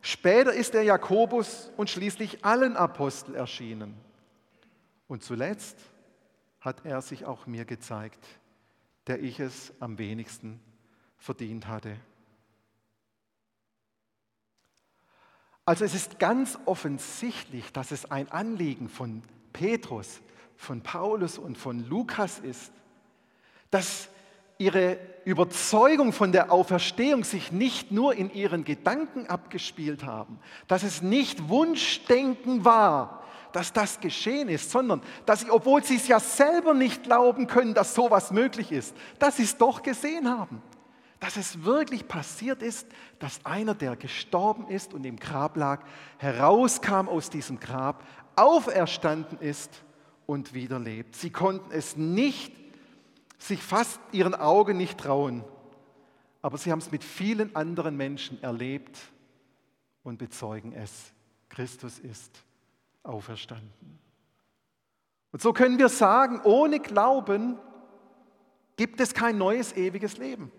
Später 0.00 0.52
ist 0.52 0.74
er 0.74 0.82
Jakobus 0.82 1.70
und 1.76 1.88
schließlich 1.88 2.44
allen 2.44 2.76
Aposteln 2.76 3.34
erschienen. 3.36 3.94
Und 5.06 5.22
zuletzt 5.22 5.78
hat 6.60 6.84
er 6.84 7.02
sich 7.02 7.24
auch 7.24 7.46
mir 7.46 7.64
gezeigt, 7.64 8.26
der 9.06 9.22
ich 9.22 9.38
es 9.38 9.72
am 9.80 9.98
wenigsten 9.98 10.60
verdient 11.18 11.68
hatte. 11.68 11.96
Also 15.64 15.84
es 15.84 15.94
ist 15.94 16.18
ganz 16.18 16.58
offensichtlich, 16.64 17.72
dass 17.72 17.92
es 17.92 18.10
ein 18.10 18.30
Anliegen 18.30 18.88
von 18.88 19.22
Petrus, 19.52 20.20
von 20.56 20.80
Paulus 20.80 21.38
und 21.38 21.58
von 21.58 21.88
Lukas 21.88 22.38
ist, 22.38 22.72
dass 23.70 24.08
ihre 24.58 24.96
Überzeugung 25.24 26.12
von 26.12 26.30
der 26.30 26.52
Auferstehung 26.52 27.24
sich 27.24 27.50
nicht 27.50 27.90
nur 27.90 28.14
in 28.14 28.32
ihren 28.32 28.64
Gedanken 28.64 29.26
abgespielt 29.26 30.04
haben, 30.04 30.38
dass 30.68 30.84
es 30.84 31.02
nicht 31.02 31.48
Wunschdenken 31.48 32.64
war, 32.64 33.24
dass 33.52 33.72
das 33.72 34.00
geschehen 34.00 34.48
ist, 34.48 34.70
sondern 34.70 35.02
dass 35.26 35.40
sie, 35.40 35.50
obwohl 35.50 35.82
sie 35.82 35.96
es 35.96 36.06
ja 36.06 36.20
selber 36.20 36.74
nicht 36.74 37.02
glauben 37.02 37.46
können, 37.48 37.74
dass 37.74 37.94
sowas 37.94 38.30
möglich 38.30 38.70
ist, 38.70 38.94
dass 39.18 39.36
sie 39.36 39.42
es 39.42 39.56
doch 39.56 39.82
gesehen 39.82 40.28
haben. 40.28 40.62
Dass 41.22 41.36
es 41.36 41.62
wirklich 41.62 42.08
passiert 42.08 42.62
ist, 42.62 42.84
dass 43.20 43.46
einer, 43.46 43.76
der 43.76 43.94
gestorben 43.94 44.66
ist 44.66 44.92
und 44.92 45.06
im 45.06 45.20
Grab 45.20 45.56
lag, 45.56 45.84
herauskam 46.18 47.08
aus 47.08 47.30
diesem 47.30 47.60
Grab 47.60 48.02
auferstanden 48.34 49.38
ist 49.38 49.84
und 50.26 50.52
wieder 50.52 50.80
lebt. 50.80 51.14
Sie 51.14 51.30
konnten 51.30 51.70
es 51.70 51.96
nicht, 51.96 52.52
sich 53.38 53.62
fast 53.62 54.00
ihren 54.10 54.34
Augen 54.34 54.76
nicht 54.76 54.98
trauen, 54.98 55.44
aber 56.40 56.58
sie 56.58 56.72
haben 56.72 56.80
es 56.80 56.90
mit 56.90 57.04
vielen 57.04 57.54
anderen 57.54 57.96
Menschen 57.96 58.42
erlebt 58.42 58.98
und 60.02 60.18
bezeugen 60.18 60.72
es. 60.72 61.12
Christus 61.48 62.00
ist 62.00 62.42
auferstanden. 63.04 64.00
Und 65.30 65.40
so 65.40 65.52
können 65.52 65.78
wir 65.78 65.88
sagen, 65.88 66.40
ohne 66.42 66.80
Glauben 66.80 67.60
gibt 68.74 69.00
es 69.00 69.14
kein 69.14 69.38
neues 69.38 69.72
ewiges 69.76 70.18
Leben. 70.18 70.50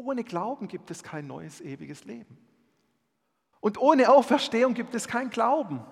Ohne 0.00 0.24
Glauben 0.24 0.66
gibt 0.66 0.90
es 0.90 1.02
kein 1.02 1.26
neues 1.26 1.60
ewiges 1.60 2.06
Leben. 2.06 2.38
Und 3.60 3.78
ohne 3.78 4.10
Auferstehung 4.10 4.72
gibt 4.72 4.94
es 4.94 5.06
kein 5.06 5.28
Glauben. 5.28 5.84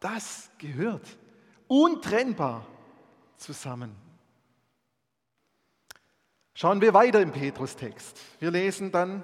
Das 0.00 0.50
gehört 0.56 1.18
untrennbar 1.66 2.66
zusammen. 3.36 3.94
Schauen 6.54 6.80
wir 6.80 6.94
weiter 6.94 7.20
im 7.20 7.30
Petrus-Text. 7.30 8.18
Wir 8.40 8.50
lesen 8.50 8.90
dann, 8.92 9.22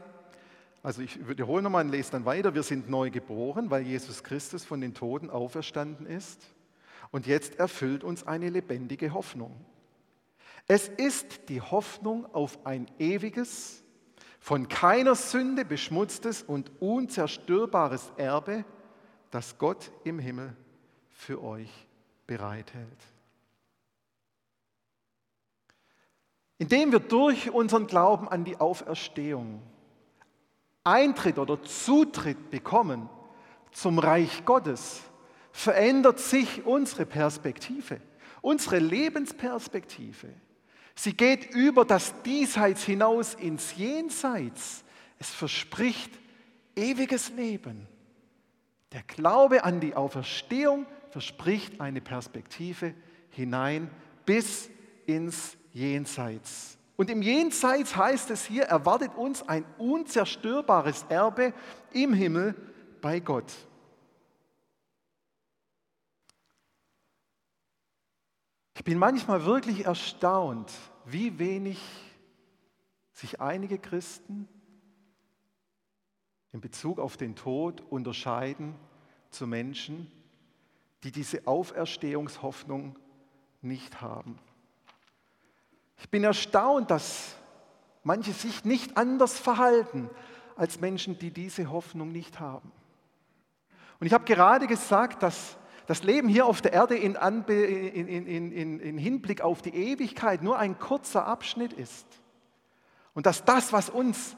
also 0.82 1.00
ich 1.00 1.26
wiederhole 1.26 1.62
nochmal 1.62 1.86
und 1.86 1.90
lese 1.90 2.12
dann 2.12 2.26
weiter, 2.26 2.54
wir 2.54 2.62
sind 2.62 2.90
neu 2.90 3.10
geboren, 3.10 3.70
weil 3.70 3.86
Jesus 3.86 4.22
Christus 4.22 4.66
von 4.66 4.82
den 4.82 4.92
Toten 4.92 5.30
auferstanden 5.30 6.04
ist. 6.04 6.42
Und 7.10 7.26
jetzt 7.26 7.58
erfüllt 7.58 8.04
uns 8.04 8.26
eine 8.26 8.50
lebendige 8.50 9.14
Hoffnung. 9.14 9.64
Es 10.66 10.88
ist 10.88 11.48
die 11.48 11.62
Hoffnung 11.62 12.26
auf 12.34 12.66
ein 12.66 12.86
ewiges, 12.98 13.83
von 14.44 14.68
keiner 14.68 15.14
Sünde 15.14 15.64
beschmutztes 15.64 16.42
und 16.42 16.70
unzerstörbares 16.78 18.12
Erbe, 18.18 18.66
das 19.30 19.56
Gott 19.56 19.90
im 20.04 20.18
Himmel 20.18 20.54
für 21.12 21.42
euch 21.42 21.70
bereithält. 22.26 22.86
Indem 26.58 26.92
wir 26.92 26.98
durch 26.98 27.52
unseren 27.52 27.86
Glauben 27.86 28.28
an 28.28 28.44
die 28.44 28.60
Auferstehung 28.60 29.62
Eintritt 30.84 31.38
oder 31.38 31.62
Zutritt 31.62 32.50
bekommen 32.50 33.08
zum 33.72 33.98
Reich 33.98 34.44
Gottes, 34.44 35.00
verändert 35.52 36.18
sich 36.18 36.66
unsere 36.66 37.06
Perspektive, 37.06 37.98
unsere 38.42 38.78
Lebensperspektive. 38.78 40.28
Sie 40.94 41.12
geht 41.12 41.54
über 41.54 41.84
das 41.84 42.14
Diesseits 42.22 42.84
hinaus 42.84 43.34
ins 43.34 43.76
Jenseits. 43.76 44.84
Es 45.18 45.30
verspricht 45.30 46.10
ewiges 46.76 47.30
Leben. 47.30 47.86
Der 48.92 49.02
Glaube 49.02 49.64
an 49.64 49.80
die 49.80 49.94
Auferstehung 49.94 50.86
verspricht 51.10 51.80
eine 51.80 52.00
Perspektive 52.00 52.94
hinein 53.30 53.90
bis 54.24 54.70
ins 55.06 55.56
Jenseits. 55.72 56.78
Und 56.96 57.10
im 57.10 57.22
Jenseits 57.22 57.96
heißt 57.96 58.30
es 58.30 58.44
hier, 58.44 58.64
erwartet 58.64 59.14
uns 59.16 59.46
ein 59.48 59.64
unzerstörbares 59.78 61.06
Erbe 61.08 61.52
im 61.92 62.14
Himmel 62.14 62.54
bei 63.00 63.18
Gott. 63.18 63.52
Ich 68.74 68.82
bin 68.84 68.98
manchmal 68.98 69.44
wirklich 69.44 69.84
erstaunt, 69.84 70.72
wie 71.04 71.38
wenig 71.38 71.80
sich 73.12 73.40
einige 73.40 73.78
Christen 73.78 74.48
in 76.52 76.60
Bezug 76.60 76.98
auf 76.98 77.16
den 77.16 77.36
Tod 77.36 77.82
unterscheiden 77.88 78.74
zu 79.30 79.46
Menschen, 79.46 80.10
die 81.04 81.12
diese 81.12 81.46
Auferstehungshoffnung 81.46 82.98
nicht 83.62 84.00
haben. 84.00 84.38
Ich 85.98 86.10
bin 86.10 86.24
erstaunt, 86.24 86.90
dass 86.90 87.36
manche 88.02 88.32
sich 88.32 88.64
nicht 88.64 88.96
anders 88.96 89.38
verhalten 89.38 90.10
als 90.56 90.80
Menschen, 90.80 91.18
die 91.18 91.30
diese 91.30 91.70
Hoffnung 91.70 92.12
nicht 92.12 92.40
haben. 92.40 92.70
Und 94.00 94.06
ich 94.06 94.12
habe 94.12 94.24
gerade 94.24 94.66
gesagt, 94.66 95.22
dass 95.22 95.56
das 95.86 96.02
Leben 96.02 96.28
hier 96.28 96.46
auf 96.46 96.62
der 96.62 96.72
Erde 96.72 96.96
in, 96.96 97.14
in, 97.14 98.26
in, 98.26 98.80
in, 98.80 98.98
Hinblick 98.98 99.42
auf 99.42 99.60
die 99.60 99.74
Ewigkeit 99.74 100.42
nur 100.42 100.58
ein 100.58 100.78
kurzer 100.78 101.26
Abschnitt 101.26 101.72
ist. 101.74 102.06
Und 103.12 103.26
dass 103.26 103.44
das, 103.44 103.72
was 103.72 103.90
uns 103.90 104.36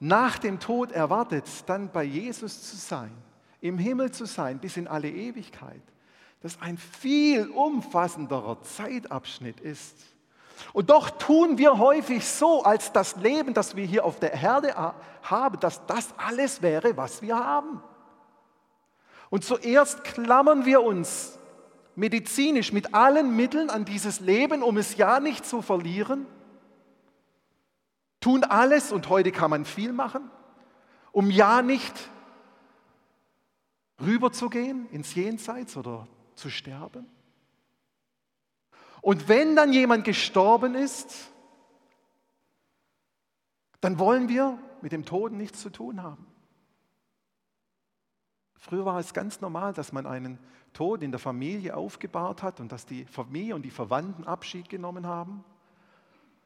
nach 0.00 0.38
dem 0.38 0.60
Tod 0.60 0.92
erwartet, 0.92 1.44
dann 1.66 1.90
bei 1.92 2.04
Jesus 2.04 2.70
zu 2.70 2.76
sein, 2.76 3.12
im 3.60 3.78
Himmel 3.78 4.12
zu 4.12 4.24
sein, 4.24 4.58
bis 4.58 4.76
in 4.76 4.88
alle 4.88 5.10
Ewigkeit, 5.10 5.82
das 6.40 6.60
ein 6.62 6.78
viel 6.78 7.48
umfassenderer 7.48 8.62
Zeitabschnitt 8.62 9.60
ist. 9.60 9.96
Und 10.72 10.90
doch 10.90 11.10
tun 11.10 11.58
wir 11.58 11.78
häufig 11.78 12.24
so, 12.26 12.62
als 12.62 12.92
das 12.92 13.16
Leben, 13.16 13.54
das 13.54 13.76
wir 13.76 13.84
hier 13.84 14.04
auf 14.04 14.18
der 14.18 14.32
Erde 14.32 14.74
haben, 15.22 15.60
dass 15.60 15.84
das 15.86 16.08
alles 16.16 16.62
wäre, 16.62 16.96
was 16.96 17.22
wir 17.22 17.36
haben. 17.36 17.82
Und 19.30 19.44
zuerst 19.44 20.04
klammern 20.04 20.64
wir 20.64 20.82
uns 20.82 21.38
medizinisch 21.94 22.72
mit 22.72 22.94
allen 22.94 23.36
Mitteln 23.36 23.70
an 23.70 23.84
dieses 23.84 24.20
Leben, 24.20 24.62
um 24.62 24.76
es 24.76 24.96
ja 24.96 25.20
nicht 25.20 25.44
zu 25.44 25.62
verlieren. 25.62 26.26
Tun 28.20 28.44
alles, 28.44 28.92
und 28.92 29.08
heute 29.08 29.32
kann 29.32 29.50
man 29.50 29.64
viel 29.64 29.92
machen, 29.92 30.30
um 31.12 31.30
ja 31.30 31.62
nicht 31.62 31.92
rüberzugehen 34.00 34.88
ins 34.90 35.14
Jenseits 35.14 35.76
oder 35.76 36.06
zu 36.34 36.50
sterben. 36.50 37.06
Und 39.00 39.28
wenn 39.28 39.56
dann 39.56 39.72
jemand 39.72 40.04
gestorben 40.04 40.74
ist, 40.74 41.30
dann 43.80 43.98
wollen 43.98 44.28
wir 44.28 44.58
mit 44.82 44.92
dem 44.92 45.04
Toten 45.04 45.36
nichts 45.36 45.60
zu 45.60 45.70
tun 45.70 46.02
haben. 46.02 46.26
Früher 48.58 48.84
war 48.84 48.98
es 48.98 49.14
ganz 49.14 49.40
normal, 49.40 49.72
dass 49.72 49.92
man 49.92 50.06
einen 50.06 50.38
Tod 50.72 51.02
in 51.02 51.12
der 51.12 51.20
Familie 51.20 51.76
aufgebahrt 51.76 52.42
hat 52.42 52.60
und 52.60 52.72
dass 52.72 52.86
die 52.86 53.04
Familie 53.04 53.54
und 53.54 53.62
die 53.62 53.70
Verwandten 53.70 54.24
Abschied 54.24 54.68
genommen 54.68 55.06
haben. 55.06 55.44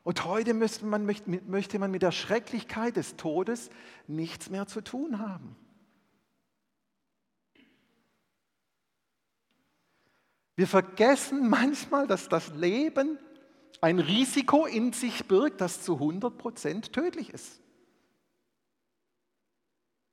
Und 0.05 0.25
heute 0.25 0.53
möchte 0.53 0.85
man, 0.85 1.07
möchte 1.07 1.79
man 1.79 1.91
mit 1.91 2.03
der 2.03 2.13
Schrecklichkeit 2.13 2.97
des 2.97 3.17
Todes 3.17 3.71
nichts 4.07 4.51
mehr 4.51 4.67
zu 4.67 4.83
tun 4.83 5.19
haben. 5.19 5.57
Wir 10.57 10.67
vergessen 10.67 11.49
manchmal, 11.49 12.07
dass 12.07 12.29
das 12.29 12.49
Leben 12.55 13.19
ein 13.81 13.99
Risiko 13.99 14.67
in 14.67 14.93
sich 14.93 15.27
birgt, 15.27 15.61
das 15.61 15.83
zu 15.83 15.95
100 15.95 16.37
Prozent 16.37 16.93
tödlich 16.93 17.31
ist. 17.31 17.61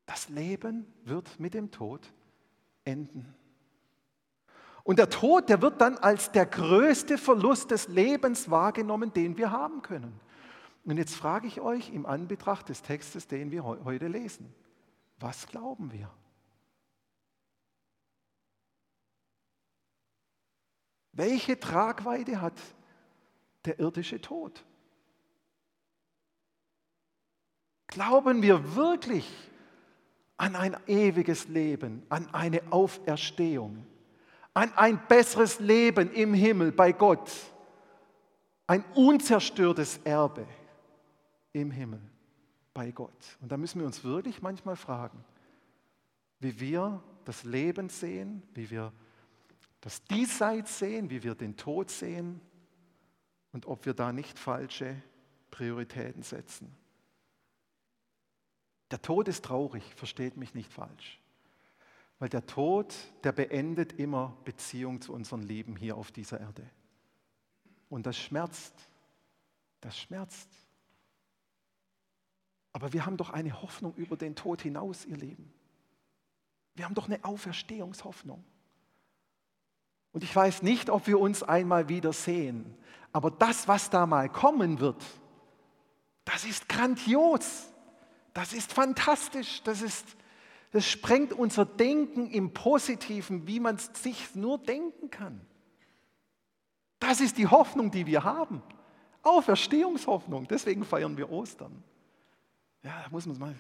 Das 0.10 0.28
Leben 0.28 0.91
wird 1.04 1.39
mit 1.39 1.54
dem 1.54 1.69
Tod 1.69 2.12
enden. 2.84 3.32
Und 4.84 4.98
der 4.98 5.12
Tod, 5.12 5.50
der 5.50 5.62
wird 5.62 5.80
dann 5.82 6.00
als 6.00 6.32
der 6.32 6.48
größte 6.48 7.19
Verlust 7.19 7.69
des 7.69 7.88
Lebens 7.89 8.50
wahrgenommen, 8.50 9.13
den 9.13 9.38
wir 9.38 9.52
haben 9.52 9.84
können. 9.84 10.19
Und 10.84 10.98
jetzt 10.98 11.13
frage 11.13 11.45
ich 11.45 11.62
euch 11.62 11.93
im 11.93 12.08
Anbetracht 12.08 12.69
des 12.69 12.82
Textes, 12.82 13.28
den 13.28 13.52
wir 13.52 13.63
heute 13.63 14.08
lesen, 14.08 14.52
was 15.19 15.45
glauben 15.45 15.91
wir? 15.91 16.10
Welche 21.12 21.60
Tragweite 21.60 22.41
hat 22.41 22.60
der 23.65 23.78
irdische 23.78 24.19
Tod? 24.19 24.65
Glauben 27.86 28.41
wir 28.41 28.76
wirklich 28.76 29.48
an 30.39 30.56
ein 30.56 30.78
ewiges 30.88 31.49
Leben, 31.49 32.02
an 32.08 32.34
eine 32.34 32.62
Auferstehung, 32.71 33.86
an 34.54 34.71
ein 34.75 34.99
besseres 35.08 35.60
Leben 35.60 36.12
im 36.13 36.34
Himmel 36.34 36.71
bei 36.71 36.93
Gott, 36.93 37.30
ein 38.65 38.84
unzerstörtes 38.95 39.99
Erbe 40.06 40.47
im 41.52 41.71
Himmel 41.71 41.99
bei 42.73 42.89
Gott? 42.91 43.38
Und 43.41 43.52
da 43.52 43.58
müssen 43.58 43.80
wir 43.80 43.86
uns 43.86 44.04
wirklich 44.06 44.41
manchmal 44.41 44.78
fragen, 44.78 45.25
wie 46.39 46.58
wir 46.58 47.04
das 47.25 47.43
Leben 47.43 47.89
sehen, 47.89 48.41
wie 48.54 48.69
wir 48.71 48.93
das 49.82 50.02
Diesseits 50.06 50.80
sehen, 50.80 51.10
wie 51.10 51.21
wir 51.21 51.36
den 51.36 51.58
Tod 51.58 51.89
sehen 51.89 52.39
und 53.52 53.65
ob 53.65 53.86
wir 53.86 53.93
da 53.93 54.13
nicht 54.13 54.39
falsche 54.39 54.95
Prioritäten 55.52 56.23
setzen. 56.23 56.73
Der 58.91 59.02
Tod 59.02 59.28
ist 59.28 59.45
traurig, 59.45 59.84
versteht 59.95 60.38
mich 60.38 60.54
nicht 60.54 60.71
falsch. 60.71 61.19
Weil 62.17 62.30
der 62.30 62.45
Tod, 62.45 62.93
der 63.23 63.32
beendet 63.32 63.93
immer 63.93 64.36
Beziehung 64.43 65.02
zu 65.02 65.13
unserem 65.13 65.41
Leben 65.41 65.75
hier 65.75 65.95
auf 65.95 66.12
dieser 66.12 66.39
Erde. 66.39 66.69
Und 67.89 68.06
das 68.06 68.17
schmerzt. 68.17 68.73
Das 69.82 69.97
schmerzt. 69.97 70.49
Aber 72.73 72.93
wir 72.93 73.06
haben 73.06 73.17
doch 73.17 73.30
eine 73.30 73.62
Hoffnung 73.62 73.93
über 73.95 74.17
den 74.17 74.36
Tod 74.36 74.62
hinaus, 74.62 75.06
ihr 75.06 75.17
Leben. 75.17 75.52
Wir 76.75 76.86
haben 76.86 76.95
doch 76.95 77.08
eine 77.08 77.23
Auferstehungshoffnung. 77.23 78.43
Und 80.12 80.23
ich 80.23 80.36
weiß 80.36 80.62
nicht, 80.63 80.89
ob 80.89 81.08
wir 81.08 81.19
uns 81.19 81.43
einmal 81.43 81.88
wieder 81.89 82.13
sehen, 82.13 82.75
aber 83.12 83.32
das, 83.32 83.67
was 83.67 83.89
da 83.89 84.06
mal 84.06 84.30
kommen 84.30 84.80
wird, 84.80 85.04
das 86.25 86.45
ist 86.45 86.69
grandios, 86.69 87.68
das 88.39 88.54
ist 88.54 88.71
fantastisch, 88.71 89.62
das, 89.63 89.82
ist, 89.82 90.06
das 90.71 90.88
sprengt 90.88 91.34
unser 91.34 91.65
Denken 91.65 92.30
im 92.30 92.54
Positiven, 92.54 93.45
wie 93.47 93.60
man 93.60 93.75
es 93.75 93.91
sich 94.02 94.34
nur 94.34 94.58
denken 94.58 95.10
kann. 95.10 95.41
Das 96.99 97.19
ist 97.19 97.38
die 97.38 97.47
Hoffnung, 97.47 97.91
die 97.91 98.06
wir 98.06 98.23
haben. 98.23 98.63
Auferstehungshoffnung, 99.23 100.47
deswegen 100.47 100.86
feiern 100.86 101.17
wir 101.17 101.30
Ostern. 101.30 101.84
Ja, 102.82 103.02
da 103.04 103.10
muss 103.10 103.25
man 103.25 103.38
mal 103.38 103.56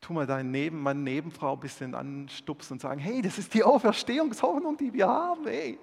tu 0.00 0.12
mal 0.12 0.24
deinen 0.24 0.52
Nebenmann, 0.52 1.02
Nebenfrau 1.02 1.54
ein 1.54 1.60
bisschen 1.60 1.96
anstupsen 1.96 2.74
und 2.74 2.80
sagen, 2.80 3.00
hey, 3.00 3.20
das 3.20 3.38
ist 3.38 3.52
die 3.52 3.64
Auferstehungshoffnung, 3.64 4.76
die 4.76 4.92
wir 4.92 5.08
haben. 5.08 5.46
Hey, 5.48 5.80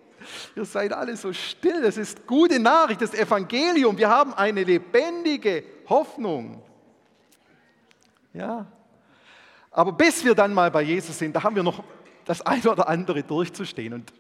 ihr 0.56 0.64
seid 0.64 0.94
alle 0.94 1.18
so 1.18 1.34
still. 1.34 1.82
Das 1.82 1.98
ist 1.98 2.26
gute 2.26 2.58
Nachricht, 2.58 3.02
das 3.02 3.14
Evangelium. 3.14 3.98
Wir 3.98 4.10
haben 4.10 4.34
eine 4.34 4.64
lebendige 4.64 5.66
Hoffnung. 5.90 6.64
Ja. 8.38 8.68
Aber 9.72 9.92
bis 9.92 10.24
wir 10.24 10.36
dann 10.36 10.54
mal 10.54 10.70
bei 10.70 10.84
Jesus 10.84 11.18
sind, 11.18 11.36
da 11.36 11.44
haben 11.44 11.56
wir 11.56 11.64
noch 11.64 11.84
das 12.26 12.42
eine 12.42 12.70
oder 12.70 12.88
andere 12.88 13.24
durchzustehen. 13.24 13.94
Und 13.94 14.14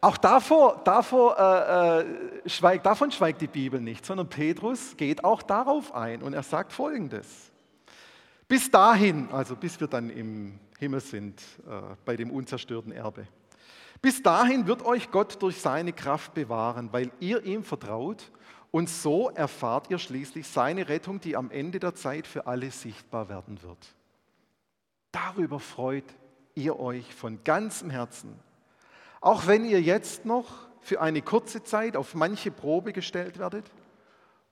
auch 0.00 0.16
davor, 0.16 0.80
davor, 0.84 1.38
äh, 1.38 2.00
äh, 2.00 2.48
schweigt, 2.48 2.84
davon 2.84 3.12
schweigt 3.12 3.40
die 3.40 3.46
Bibel 3.46 3.80
nicht, 3.80 4.04
sondern 4.04 4.28
Petrus 4.28 4.96
geht 4.96 5.22
auch 5.22 5.42
darauf 5.42 5.94
ein 5.94 6.22
und 6.22 6.32
er 6.32 6.42
sagt 6.42 6.72
Folgendes. 6.72 7.52
Bis 8.48 8.70
dahin, 8.70 9.28
also 9.30 9.54
bis 9.54 9.78
wir 9.78 9.86
dann 9.86 10.10
im 10.10 10.58
Himmel 10.78 11.00
sind, 11.00 11.40
äh, 11.66 11.94
bei 12.04 12.16
dem 12.16 12.30
unzerstörten 12.32 12.90
Erbe. 12.90 13.28
Bis 14.00 14.20
dahin 14.20 14.66
wird 14.66 14.84
euch 14.84 15.12
Gott 15.12 15.40
durch 15.40 15.60
seine 15.60 15.92
Kraft 15.92 16.34
bewahren, 16.34 16.88
weil 16.92 17.12
ihr 17.20 17.44
ihm 17.44 17.62
vertraut 17.62 18.32
und 18.72 18.88
so 18.88 19.28
erfahrt 19.28 19.90
ihr 19.90 19.98
schließlich 19.98 20.48
seine 20.48 20.88
Rettung, 20.88 21.20
die 21.20 21.36
am 21.36 21.50
Ende 21.50 21.78
der 21.78 21.94
Zeit 21.94 22.26
für 22.26 22.46
alle 22.46 22.70
sichtbar 22.70 23.28
werden 23.28 23.62
wird. 23.62 23.94
Darüber 25.12 25.60
freut 25.60 26.06
ihr 26.54 26.80
euch 26.80 27.14
von 27.14 27.44
ganzem 27.44 27.90
Herzen, 27.90 28.34
auch 29.20 29.46
wenn 29.46 29.66
ihr 29.66 29.80
jetzt 29.80 30.24
noch 30.24 30.68
für 30.80 31.02
eine 31.02 31.20
kurze 31.20 31.62
Zeit 31.62 31.96
auf 31.96 32.14
manche 32.14 32.50
Probe 32.50 32.94
gestellt 32.94 33.38
werdet 33.38 33.70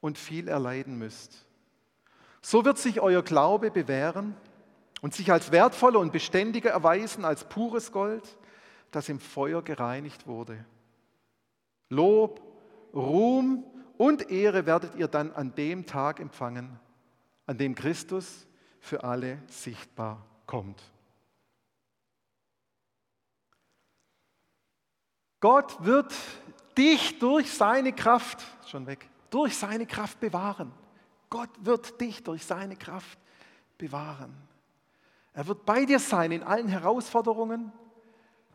und 0.02 0.18
viel 0.18 0.48
erleiden 0.48 0.98
müsst. 0.98 1.46
So 2.42 2.64
wird 2.66 2.76
sich 2.76 3.00
euer 3.00 3.22
Glaube 3.22 3.70
bewähren 3.70 4.36
und 5.00 5.14
sich 5.14 5.32
als 5.32 5.50
wertvoller 5.50 5.98
und 5.98 6.12
beständiger 6.12 6.70
erweisen 6.70 7.24
als 7.24 7.44
pures 7.44 7.90
Gold, 7.90 8.36
das 8.90 9.08
im 9.08 9.18
Feuer 9.18 9.62
gereinigt 9.62 10.26
wurde. 10.26 10.62
Lob, 11.88 12.42
Ruhm 12.92 13.64
und 14.00 14.30
Ehre 14.30 14.64
werdet 14.64 14.94
ihr 14.94 15.08
dann 15.08 15.30
an 15.32 15.54
dem 15.54 15.84
Tag 15.84 16.20
empfangen, 16.20 16.80
an 17.44 17.58
dem 17.58 17.74
Christus 17.74 18.46
für 18.78 19.04
alle 19.04 19.42
sichtbar 19.46 20.24
kommt. 20.46 20.82
Gott 25.38 25.84
wird 25.84 26.14
dich 26.78 27.18
durch 27.18 27.52
seine 27.52 27.92
Kraft, 27.92 28.42
schon 28.66 28.86
weg, 28.86 29.06
durch 29.28 29.54
seine 29.54 29.84
Kraft 29.84 30.18
bewahren. 30.18 30.72
Gott 31.28 31.50
wird 31.60 32.00
dich 32.00 32.22
durch 32.22 32.46
seine 32.46 32.76
Kraft 32.76 33.18
bewahren. 33.76 34.34
Er 35.34 35.46
wird 35.46 35.66
bei 35.66 35.84
dir 35.84 35.98
sein 35.98 36.32
in 36.32 36.42
allen 36.42 36.68
Herausforderungen, 36.68 37.70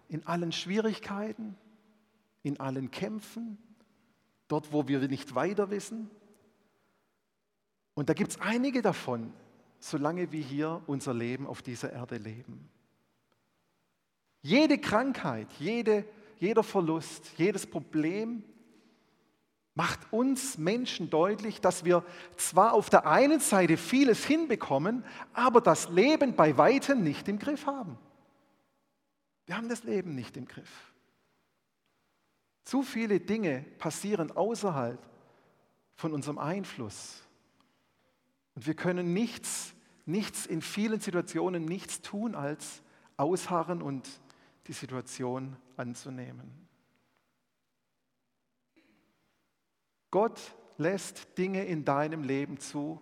in 0.07 0.25
allen 0.25 0.51
Schwierigkeiten, 0.51 1.55
in 2.41 2.59
allen 2.59 2.89
Kämpfen, 2.89 3.59
dort, 4.47 4.71
wo 4.71 4.87
wir 4.87 4.99
nicht 5.07 5.35
weiter 5.35 5.69
wissen. 5.69 6.09
Und 7.93 8.09
da 8.09 8.13
gibt 8.13 8.31
es 8.31 8.41
einige 8.41 8.81
davon, 8.81 9.33
solange 9.79 10.31
wir 10.31 10.43
hier 10.43 10.81
unser 10.87 11.13
Leben 11.13 11.47
auf 11.47 11.61
dieser 11.61 11.91
Erde 11.93 12.17
leben. 12.17 12.69
Jede 14.41 14.77
Krankheit, 14.77 15.47
jede, 15.59 16.05
jeder 16.39 16.63
Verlust, 16.63 17.31
jedes 17.37 17.65
Problem 17.65 18.43
macht 19.73 19.99
uns 20.11 20.57
Menschen 20.57 21.09
deutlich, 21.09 21.59
dass 21.61 21.83
wir 21.83 22.03
zwar 22.37 22.73
auf 22.73 22.89
der 22.89 23.05
einen 23.05 23.39
Seite 23.41 23.75
vieles 23.75 24.25
hinbekommen, 24.25 25.03
aber 25.33 25.61
das 25.61 25.89
Leben 25.89 26.35
bei 26.35 26.57
weitem 26.57 27.03
nicht 27.03 27.27
im 27.27 27.39
Griff 27.39 27.65
haben. 27.65 27.97
Wir 29.45 29.57
haben 29.57 29.69
das 29.69 29.83
Leben 29.83 30.15
nicht 30.15 30.37
im 30.37 30.47
Griff. 30.47 30.93
Zu 32.65 32.81
viele 32.81 33.19
Dinge 33.19 33.61
passieren 33.77 34.31
außerhalb 34.31 34.99
von 35.95 36.13
unserem 36.13 36.39
Einfluss. 36.39 37.21
Und 38.55 38.65
wir 38.65 38.73
können 38.73 39.13
nichts, 39.13 39.73
nichts 40.05 40.47
in 40.47 40.61
vielen 40.61 40.99
Situationen 40.99 41.63
nichts 41.63 42.01
tun, 42.01 42.33
als 42.33 42.81
ausharren 43.17 43.81
und 43.81 44.09
die 44.67 44.73
Situation 44.73 45.55
anzunehmen. 45.77 46.67
Gott 50.09 50.55
lässt 50.77 51.37
Dinge 51.37 51.65
in 51.65 51.85
deinem 51.85 52.23
Leben 52.23 52.59
zu, 52.59 52.99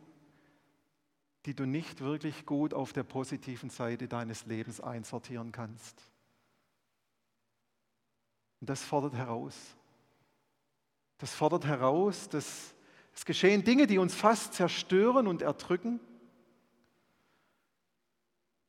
die 1.46 1.56
du 1.56 1.66
nicht 1.66 2.02
wirklich 2.02 2.46
gut 2.46 2.74
auf 2.74 2.92
der 2.92 3.04
positiven 3.04 3.70
Seite 3.70 4.08
deines 4.08 4.46
Lebens 4.46 4.82
einsortieren 4.82 5.52
kannst. 5.52 6.13
Und 8.64 8.70
das 8.70 8.82
fordert 8.82 9.14
heraus. 9.16 9.58
Das 11.18 11.34
fordert 11.34 11.66
heraus, 11.66 12.30
dass 12.30 12.74
es 13.14 13.26
geschehen 13.26 13.66
Dinge, 13.66 13.88
die 13.88 13.98
uns 13.98 14.16
fast 14.16 14.54
zerstören 14.54 15.28
und 15.28 15.42
erdrücken. 15.42 16.00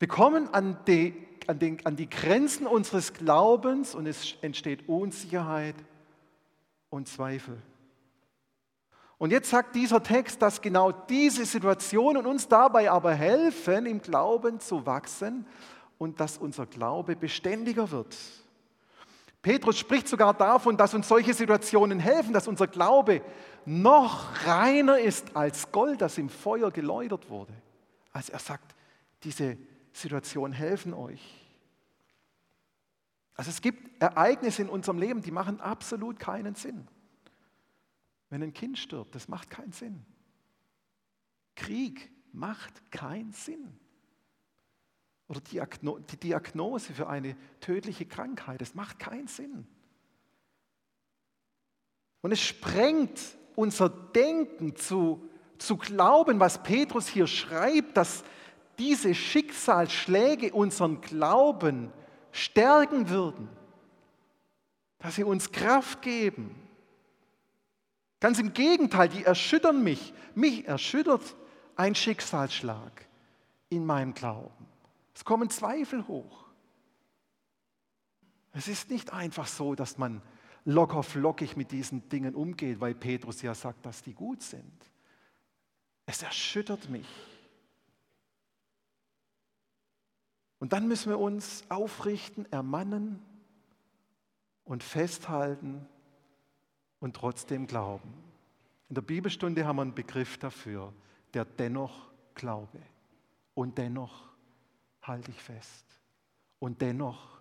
Wir 0.00 0.08
kommen 0.08 0.52
an 0.52 0.78
die, 0.88 1.14
an, 1.46 1.60
den, 1.60 1.86
an 1.86 1.94
die 1.94 2.10
Grenzen 2.10 2.66
unseres 2.66 3.12
Glaubens 3.12 3.94
und 3.94 4.08
es 4.08 4.34
entsteht 4.42 4.88
Unsicherheit 4.88 5.76
und 6.90 7.06
Zweifel. 7.06 7.62
Und 9.16 9.30
jetzt 9.30 9.48
sagt 9.48 9.76
dieser 9.76 10.02
Text, 10.02 10.42
dass 10.42 10.60
genau 10.60 10.90
diese 10.90 11.46
Situationen 11.46 12.26
uns 12.26 12.48
dabei 12.48 12.90
aber 12.90 13.14
helfen, 13.14 13.86
im 13.86 14.02
Glauben 14.02 14.58
zu 14.58 14.86
wachsen 14.86 15.46
und 15.98 16.18
dass 16.18 16.36
unser 16.36 16.66
Glaube 16.66 17.14
beständiger 17.14 17.92
wird. 17.92 18.16
Petrus 19.44 19.78
spricht 19.78 20.08
sogar 20.08 20.32
davon, 20.32 20.78
dass 20.78 20.94
uns 20.94 21.06
solche 21.06 21.34
Situationen 21.34 22.00
helfen, 22.00 22.32
dass 22.32 22.48
unser 22.48 22.66
Glaube 22.66 23.20
noch 23.66 24.46
reiner 24.46 24.98
ist 24.98 25.36
als 25.36 25.70
Gold, 25.70 26.00
das 26.00 26.16
im 26.16 26.30
Feuer 26.30 26.70
geläutert 26.70 27.28
wurde. 27.28 27.52
Also 28.10 28.32
er 28.32 28.38
sagt, 28.38 28.74
diese 29.22 29.58
Situationen 29.92 30.54
helfen 30.54 30.94
euch. 30.94 31.20
Also 33.34 33.50
es 33.50 33.60
gibt 33.60 34.02
Ereignisse 34.02 34.62
in 34.62 34.70
unserem 34.70 34.98
Leben, 34.98 35.20
die 35.20 35.30
machen 35.30 35.60
absolut 35.60 36.18
keinen 36.18 36.54
Sinn. 36.54 36.88
Wenn 38.30 38.42
ein 38.42 38.54
Kind 38.54 38.78
stirbt, 38.78 39.14
das 39.14 39.28
macht 39.28 39.50
keinen 39.50 39.72
Sinn. 39.72 40.06
Krieg 41.54 42.10
macht 42.32 42.90
keinen 42.90 43.32
Sinn. 43.32 43.78
Oder 45.34 46.00
die 46.10 46.16
Diagnose 46.16 46.92
für 46.92 47.08
eine 47.08 47.36
tödliche 47.60 48.06
Krankheit. 48.06 48.60
Das 48.60 48.74
macht 48.74 48.98
keinen 48.98 49.26
Sinn. 49.26 49.66
Und 52.22 52.32
es 52.32 52.40
sprengt 52.40 53.20
unser 53.56 53.88
Denken 53.88 54.76
zu, 54.76 55.28
zu 55.58 55.76
glauben, 55.76 56.40
was 56.40 56.62
Petrus 56.62 57.08
hier 57.08 57.26
schreibt, 57.26 57.96
dass 57.96 58.24
diese 58.78 59.14
Schicksalsschläge 59.14 60.52
unseren 60.52 61.00
Glauben 61.00 61.92
stärken 62.32 63.08
würden, 63.08 63.48
dass 64.98 65.16
sie 65.16 65.24
uns 65.24 65.52
Kraft 65.52 66.02
geben. 66.02 66.54
Ganz 68.20 68.38
im 68.38 68.52
Gegenteil, 68.54 69.08
die 69.08 69.24
erschüttern 69.24 69.84
mich. 69.84 70.14
Mich 70.34 70.66
erschüttert 70.66 71.36
ein 71.76 71.94
Schicksalsschlag 71.94 73.06
in 73.68 73.84
meinem 73.84 74.14
Glauben. 74.14 74.73
Es 75.14 75.24
kommen 75.24 75.48
Zweifel 75.50 76.06
hoch. 76.08 76.44
Es 78.52 78.68
ist 78.68 78.90
nicht 78.90 79.12
einfach 79.12 79.46
so, 79.46 79.74
dass 79.74 79.98
man 79.98 80.22
locker 80.64 81.02
flockig 81.02 81.56
mit 81.56 81.72
diesen 81.72 82.08
Dingen 82.08 82.34
umgeht, 82.34 82.80
weil 82.80 82.94
Petrus 82.94 83.42
ja 83.42 83.54
sagt, 83.54 83.84
dass 83.84 84.02
die 84.02 84.14
gut 84.14 84.42
sind. 84.42 84.90
Es 86.06 86.22
erschüttert 86.22 86.88
mich. 86.88 87.08
Und 90.58 90.72
dann 90.72 90.88
müssen 90.88 91.10
wir 91.10 91.18
uns 91.18 91.64
aufrichten, 91.68 92.50
ermannen 92.50 93.22
und 94.64 94.82
festhalten 94.82 95.86
und 97.00 97.14
trotzdem 97.16 97.66
glauben. 97.66 98.14
In 98.88 98.94
der 98.94 99.02
Bibelstunde 99.02 99.66
haben 99.66 99.76
wir 99.76 99.82
einen 99.82 99.94
Begriff 99.94 100.38
dafür, 100.38 100.92
der 101.34 101.44
dennoch 101.44 102.10
Glaube 102.34 102.80
und 103.54 103.76
dennoch 103.78 104.33
halte 105.06 105.30
ich 105.30 105.40
fest. 105.40 105.84
Und 106.58 106.80
dennoch 106.80 107.40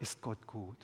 ist 0.00 0.20
Gott 0.20 0.46
gut. 0.46 0.78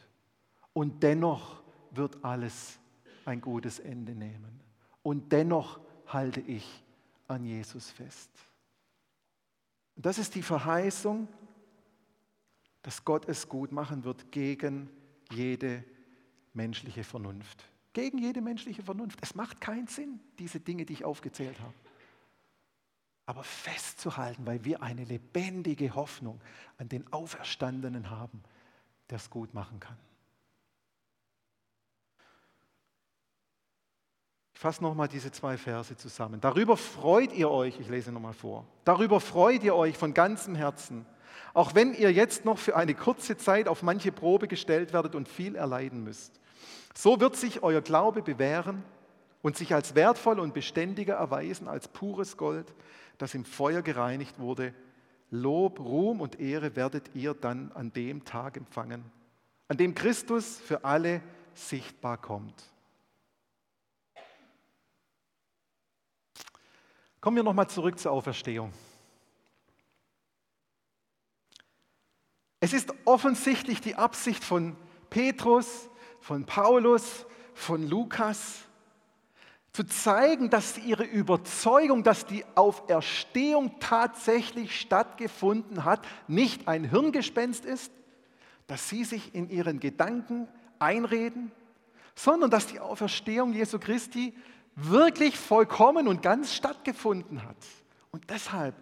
Und 0.73 1.03
dennoch 1.03 1.63
wird 1.91 2.25
alles 2.25 2.79
ein 3.25 3.41
gutes 3.41 3.79
Ende 3.79 4.15
nehmen. 4.15 4.61
Und 5.03 5.33
dennoch 5.33 5.81
halte 6.07 6.41
ich 6.41 6.83
an 7.29 7.45
Jesus 7.45 7.91
fest. 7.91 8.31
Und 9.97 10.07
das 10.07 10.19
ist 10.19 10.35
die 10.35 10.43
Verheißung, 10.43 11.29
dass 12.83 13.05
Gott 13.05 13.29
es 13.29 13.49
gut 13.49 13.71
machen 13.73 14.05
wird 14.05 14.33
gegen 14.33 14.89
jede 15.31 15.85
menschliche 16.55 17.05
Vernunft. 17.05 17.65
Gegen 17.93 18.19
jede 18.19 18.41
menschliche 18.41 18.83
Vernunft. 18.83 19.19
Es 19.21 19.35
macht 19.35 19.61
keinen 19.61 19.87
Sinn, 19.87 20.21
diese 20.39 20.61
Dinge, 20.61 20.87
die 20.87 20.95
ich 20.95 21.05
aufgezählt 21.05 21.61
habe 21.61 21.75
aber 23.33 23.45
festzuhalten, 23.45 24.45
weil 24.45 24.63
wir 24.63 24.83
eine 24.83 25.05
lebendige 25.05 25.95
Hoffnung 25.95 26.39
an 26.77 26.91
den 26.91 27.11
Auferstandenen 27.15 28.11
haben, 28.11 28.43
der 29.09 29.17
es 29.17 29.31
gut 29.31 29.55
machen 29.55 29.81
kann. 29.81 29.97
Ich 34.53 34.61
fasse 34.61 34.83
nochmal 34.83 35.09
diese 35.09 35.33
zwei 35.33 35.57
Verse 35.57 35.97
zusammen. 35.97 36.43
Darüber 36.43 36.77
freut 36.77 37.33
ihr 37.33 37.51
euch, 37.51 37.81
ich 37.81 37.89
lese 37.89 38.13
nochmal 38.13 38.35
vor, 38.35 38.67
darüber 38.85 39.19
freut 39.19 39.63
ihr 39.63 39.75
euch 39.75 39.97
von 39.97 40.13
ganzem 40.13 40.55
Herzen, 40.55 41.07
auch 41.55 41.75
wenn 41.75 41.95
ihr 41.95 42.13
jetzt 42.13 42.45
noch 42.45 42.59
für 42.59 42.77
eine 42.77 42.95
kurze 42.95 43.39
Zeit 43.39 43.67
auf 43.67 43.83
manche 43.83 44.13
Probe 44.13 44.47
gestellt 44.47 44.93
werdet 44.93 45.15
und 45.15 45.27
viel 45.27 45.57
erleiden 45.57 46.05
müsst. 46.05 46.39
So 46.95 47.19
wird 47.19 47.37
sich 47.37 47.63
euer 47.63 47.81
Glaube 47.81 48.21
bewähren 48.21 48.85
und 49.41 49.57
sich 49.57 49.75
als 49.75 49.95
wertvoll 49.95 50.39
und 50.39 50.53
beständiger 50.53 51.15
erweisen 51.15 51.67
als 51.67 51.89
pures 51.89 52.37
Gold, 52.37 52.75
das 53.19 53.35
im 53.35 53.45
Feuer 53.45 53.83
gereinigt 53.83 54.39
wurde. 54.39 54.75
Lob, 55.31 55.81
Ruhm 55.81 56.21
und 56.21 56.41
Ehre 56.41 56.77
werdet 56.77 57.15
ihr 57.15 57.35
dann 57.35 57.73
an 57.73 57.93
dem 57.93 58.25
Tag 58.25 58.57
empfangen, 58.57 59.05
an 59.69 59.77
dem 59.77 59.95
Christus 59.95 60.59
für 60.61 60.85
alle 60.85 61.23
sichtbar 61.55 62.19
kommt. 62.19 62.65
Kommen 67.21 67.37
wir 67.37 67.45
nochmal 67.45 67.71
zurück 67.71 67.99
zur 67.99 68.13
Auferstehung. 68.13 68.73
Es 72.59 72.73
ist 72.73 72.93
offensichtlich 73.05 73.81
die 73.81 73.95
Absicht 73.95 74.45
von 74.45 74.77
Petrus, 75.09 75.89
von 76.21 76.47
Paulus, 76.47 77.27
von 77.55 77.89
Lukas, 77.89 78.65
Zu 79.73 79.85
zeigen, 79.85 80.51
dass 80.51 80.77
ihre 80.77 81.05
Überzeugung, 81.05 82.03
dass 82.03 82.27
die 82.27 82.45
Auferstehung 82.55 83.79
tatsächlich 83.81 84.79
stattgefunden 84.79 85.85
hat, 85.85 86.07
nicht 86.29 86.69
ein 86.69 86.85
Hirngespenst 86.85 87.65
ist, 87.65 87.91
dass 88.67 88.91
sie 88.91 89.05
sich 89.05 89.35
in 89.35 89.49
ihren 89.49 89.81
Gedanken 89.81 90.47
einreden, 90.79 91.51
sondern 92.15 92.51
dass 92.51 92.67
die 92.67 92.81
Auferstehung 92.81 93.55
Jesu 93.55 93.79
Christi 93.79 94.35
wirklich 94.75 95.39
vollkommen 95.39 96.07
und 96.07 96.23
ganz 96.23 96.55
stattgefunden 96.55 97.43
hat. 97.43 97.57
Und 98.11 98.29
deshalb 98.29 98.75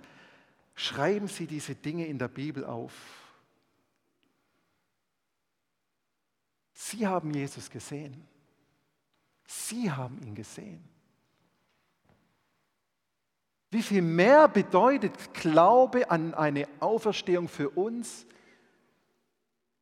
schreiben 0.75 1.29
sie 1.29 1.47
diese 1.47 1.77
Dinge 1.77 2.07
in 2.07 2.19
der 2.19 2.29
Bibel 2.29 2.65
auf. 2.65 2.93
Sie 6.73 7.07
haben 7.07 7.33
Jesus 7.33 7.71
gesehen. 7.71 8.27
Sie 9.53 9.91
haben 9.91 10.23
ihn 10.23 10.37
gesehen. 10.37 10.81
Wie 13.73 13.83
viel 13.83 14.01
mehr 14.01 14.47
bedeutet 14.47 15.35
Glaube 15.35 16.09
an 16.09 16.35
eine 16.35 16.69
Auferstehung 16.79 17.49
für 17.49 17.69
uns, 17.71 18.27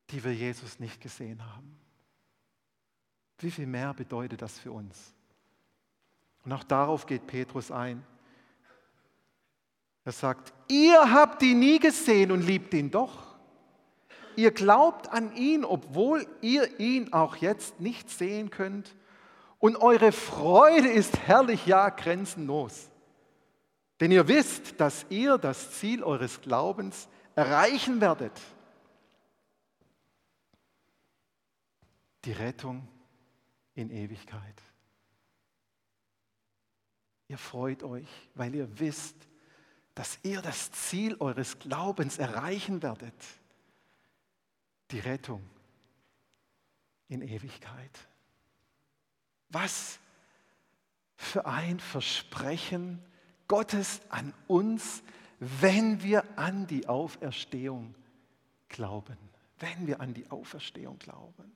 die 0.09 0.24
wir 0.24 0.35
Jesus 0.35 0.81
nicht 0.81 1.02
gesehen 1.02 1.44
haben? 1.54 1.78
Wie 3.40 3.50
viel 3.50 3.66
mehr 3.66 3.92
bedeutet 3.92 4.40
das 4.40 4.59
für 4.59 4.72
uns? 4.72 5.14
Und 6.46 6.52
auch 6.54 6.64
darauf 6.64 7.04
geht 7.04 7.26
Petrus 7.26 7.70
ein. 7.70 8.02
Er 10.07 10.12
sagt, 10.12 10.54
ihr 10.68 11.12
habt 11.12 11.42
ihn 11.42 11.59
nie 11.59 11.78
gesehen 11.78 12.33
und 12.33 12.40
liebt 12.40 12.72
ihn 12.72 12.90
doch. 12.90 13.37
Ihr 14.35 14.50
glaubt 14.50 15.11
an 15.11 15.37
ihn, 15.37 15.66
obwohl 15.66 16.26
ihr 16.40 16.81
ihn 16.81 17.12
auch 17.12 17.37
jetzt 17.37 17.81
nicht 17.81 18.09
sehen 18.09 18.48
könnt. 18.48 18.94
Und 19.59 19.77
eure 19.77 20.12
Freude 20.12 20.88
ist 20.88 21.18
herrlich, 21.18 21.66
ja 21.66 21.88
grenzenlos. 21.88 22.90
Denn 24.01 24.12
ihr 24.12 24.29
wisst, 24.29 24.81
dass 24.81 25.07
ihr 25.09 25.38
das 25.38 25.73
Ziel 25.73 26.05
eures 26.05 26.40
Glaubens 26.40 27.09
erreichen 27.35 28.01
werdet. 28.01 28.40
Die 32.25 32.33
Rettung 32.33 32.87
in 33.75 33.90
Ewigkeit. 33.90 34.62
Ihr 37.29 37.38
freut 37.38 37.83
euch, 37.83 38.09
weil 38.35 38.55
ihr 38.55 38.79
wisst, 38.79 39.16
dass 39.94 40.18
ihr 40.23 40.40
das 40.40 40.71
Ziel 40.71 41.16
eures 41.18 41.59
Glaubens 41.59 42.18
erreichen 42.18 42.83
werdet. 42.83 43.14
Die 44.90 45.01
Rettung 45.01 45.42
in 47.09 47.23
Ewigkeit. 47.23 48.08
Was 49.51 49.99
für 51.17 51.47
ein 51.47 51.81
Versprechen 51.81 53.03
Gottes 53.49 54.01
an 54.09 54.35
uns, 54.47 55.03
wenn 55.41 56.03
wir 56.03 56.25
an 56.39 56.67
die 56.67 56.87
Auferstehung 56.87 57.95
glauben. 58.69 59.17
Wenn 59.59 59.87
wir 59.87 60.01
an 60.01 60.15
die 60.15 60.31
Auferstehung 60.31 60.99
glauben. 60.99 61.53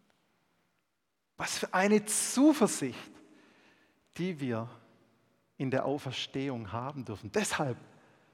Was 1.37 1.59
für 1.59 1.73
eine 1.75 2.05
Zuversicht, 2.05 3.13
die 4.17 4.41
wir 4.41 4.69
in 5.57 5.71
der 5.71 5.85
Auferstehung 5.85 6.73
haben 6.73 7.05
dürfen. 7.05 7.31
Deshalb 7.33 7.77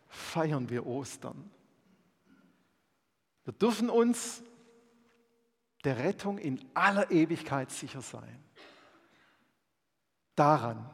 feiern 0.08 0.70
wir 0.70 0.86
Ostern. 0.86 1.50
Wir 3.44 3.52
dürfen 3.52 3.90
uns 3.90 4.42
der 5.84 5.98
Rettung 5.98 6.38
in 6.38 6.64
aller 6.74 7.10
Ewigkeit 7.10 7.70
sicher 7.70 8.02
sein. 8.02 8.47
Daran 10.38 10.88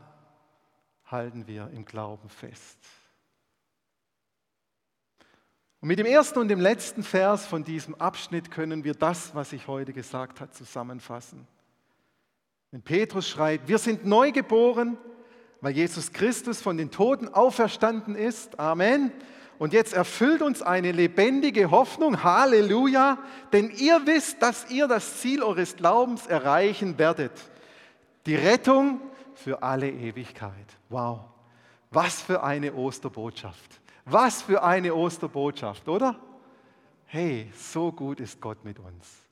halten 1.05 1.47
wir 1.47 1.69
im 1.75 1.85
Glauben 1.85 2.31
fest. 2.31 2.79
Und 5.83 5.89
mit 5.89 5.99
dem 5.99 6.07
ersten 6.07 6.39
und 6.39 6.49
dem 6.49 6.61
letzten 6.61 7.03
Vers 7.03 7.45
von 7.45 7.63
diesem 7.63 7.95
Abschnitt 7.97 8.51
können 8.51 8.85
wir 8.85 8.95
das, 8.95 9.35
was 9.35 9.53
ich 9.53 9.69
heute 9.69 9.93
gesagt 9.93 10.41
habe, 10.41 10.51
zusammenfassen. 10.53 11.47
Wenn 12.71 12.81
Petrus 12.81 13.29
schreibt, 13.29 13.69
wir 13.69 13.77
sind 13.77 14.07
neu 14.07 14.33
geboren, 14.33 14.97
weil 15.61 15.73
Jesus 15.73 16.13
Christus 16.13 16.63
von 16.63 16.79
den 16.79 16.91
Toten 16.91 17.29
auferstanden 17.29 18.15
ist. 18.15 18.59
Amen. 18.59 19.13
Und 19.59 19.75
jetzt 19.75 19.93
erfüllt 19.93 20.41
uns 20.41 20.63
eine 20.63 20.91
lebendige 20.91 21.71
Hoffnung. 21.71 22.23
Halleluja. 22.25 23.19
Denn 23.53 23.69
ihr 23.69 24.07
wisst, 24.07 24.41
dass 24.41 24.71
ihr 24.71 24.89
das 24.89 25.21
Ziel 25.21 25.43
eures 25.43 25.77
Glaubens 25.77 26.27
erreichen 26.27 26.97
werdet. 26.97 27.33
Die 28.25 28.37
Rettung 28.37 29.03
für 29.39 29.63
alle 29.63 29.91
Ewigkeit. 29.91 30.77
Wow. 30.89 31.21
Was 31.91 32.23
für 32.23 32.43
eine 32.43 32.75
Osterbotschaft. 32.75 33.81
Was 34.05 34.43
für 34.43 34.63
eine 34.63 34.95
Osterbotschaft, 34.95 35.89
oder? 35.89 36.19
Hey, 37.07 37.51
so 37.57 37.93
gut 37.93 38.21
ist 38.21 38.41
Gott 38.41 38.65
mit 38.65 38.79
uns. 38.79 39.25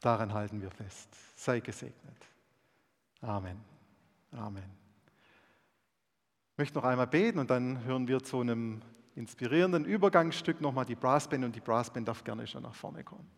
Daran 0.00 0.32
halten 0.32 0.62
wir 0.62 0.70
fest. 0.70 1.08
Sei 1.36 1.60
gesegnet. 1.60 2.16
Amen. 3.20 3.60
Amen. 4.32 4.78
Ich 6.52 6.58
möchte 6.58 6.78
noch 6.78 6.84
einmal 6.84 7.06
beten 7.06 7.38
und 7.38 7.50
dann 7.50 7.84
hören 7.84 8.08
wir 8.08 8.22
zu 8.22 8.40
einem 8.40 8.82
inspirierenden 9.14 9.84
Übergangsstück 9.84 10.60
nochmal 10.60 10.84
die 10.84 10.94
Brassband 10.94 11.44
und 11.44 11.54
die 11.54 11.60
Brassband 11.60 12.08
darf 12.08 12.24
gerne 12.24 12.46
schon 12.46 12.62
nach 12.62 12.74
vorne 12.74 13.04
kommen. 13.04 13.28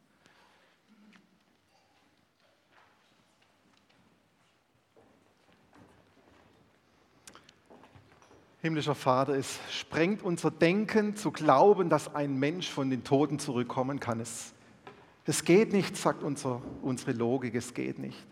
Himmlischer 8.62 8.94
Vater, 8.94 9.37
es 9.37 9.59
sprengt 9.70 10.23
unser 10.23 10.51
Denken 10.51 11.16
zu 11.16 11.31
glauben, 11.31 11.88
dass 11.88 12.14
ein 12.14 12.38
Mensch 12.38 12.68
von 12.68 12.90
den 12.90 13.05
Toten 13.05 13.38
zurückkommen 13.38 14.01
kann. 14.01 14.20
Es, 14.20 14.53
es 15.25 15.44
geht 15.44 15.73
nicht, 15.73 15.96
sagt 15.96 16.23
unser, 16.23 16.61
unsere 16.83 17.12
Logik, 17.12 17.55
es 17.55 17.73
geht 17.73 17.99
nicht. 17.99 18.27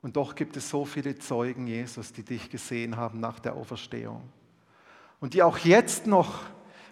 Und 0.00 0.16
doch 0.16 0.34
gibt 0.34 0.56
es 0.56 0.70
so 0.70 0.86
viele 0.86 1.18
Zeugen, 1.18 1.66
Jesus, 1.66 2.12
die 2.14 2.22
dich 2.22 2.48
gesehen 2.48 2.96
haben 2.96 3.20
nach 3.20 3.38
der 3.38 3.54
Auferstehung. 3.54 4.22
Und 5.20 5.34
die 5.34 5.42
auch 5.42 5.58
jetzt 5.58 6.06
noch 6.06 6.44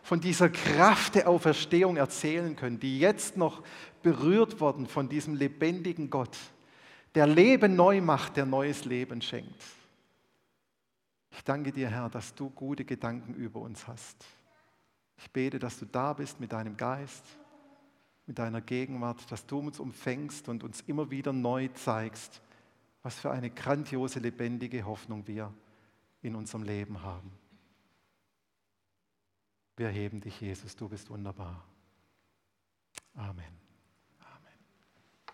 von 0.03 0.21
dieser 0.21 0.51
Kraft 0.51 1.15
der 1.15 1.31
Auferstehung 1.31 1.97
erzählen 1.97 2.55
können, 2.55 2.79
die 2.79 2.99
jetzt 2.99 3.39
noch 3.39 3.63
berührt 4.03 4.61
wurden 4.61 4.87
von 4.87 5.09
diesem 5.09 5.37
lebendigen 5.37 6.11
Gott, 6.11 6.37
der 7.15 7.27
Leben 7.27 7.77
neu 7.77 8.03
macht, 8.03 8.37
der 8.37 8.45
neues 8.45 8.85
Leben 8.85 9.23
schenkt. 9.23 9.63
Ich 11.37 11.45
danke 11.45 11.71
dir, 11.71 11.91
Herr, 11.91 12.09
dass 12.09 12.35
du 12.35 12.49
gute 12.49 12.87
Gedanken 12.87 13.35
über 13.35 13.61
uns 13.61 13.87
hast. 13.87 14.25
Ich 15.19 15.31
bete, 15.31 15.59
dass 15.59 15.79
du 15.79 15.85
da 15.85 16.15
bist 16.15 16.41
mit 16.41 16.51
deinem 16.53 16.79
Geist, 16.79 17.25
mit 18.25 18.39
deiner 18.39 18.63
Gegenwart, 18.63 19.31
dass 19.31 19.45
du 19.45 19.59
uns 19.59 19.79
umfängst 19.79 20.49
und 20.49 20.65
uns 20.65 20.81
immer 20.87 21.11
wieder 21.11 21.35
neu 21.35 21.69
zeigst, 21.69 22.41
was 23.03 23.19
für 23.19 23.31
eine 23.31 23.51
grandiose, 23.51 24.19
lebendige 24.19 24.85
Hoffnung 24.87 25.27
wir 25.27 25.53
in 26.23 26.35
unserem 26.35 26.63
Leben 26.63 27.03
haben. 27.03 27.31
Wir 29.77 29.89
heben 29.89 30.23
dich, 30.23 30.41
Jesus, 30.41 30.75
du 30.75 30.89
bist 30.89 31.11
wunderbar. 31.11 31.63
Amen. 33.15 33.66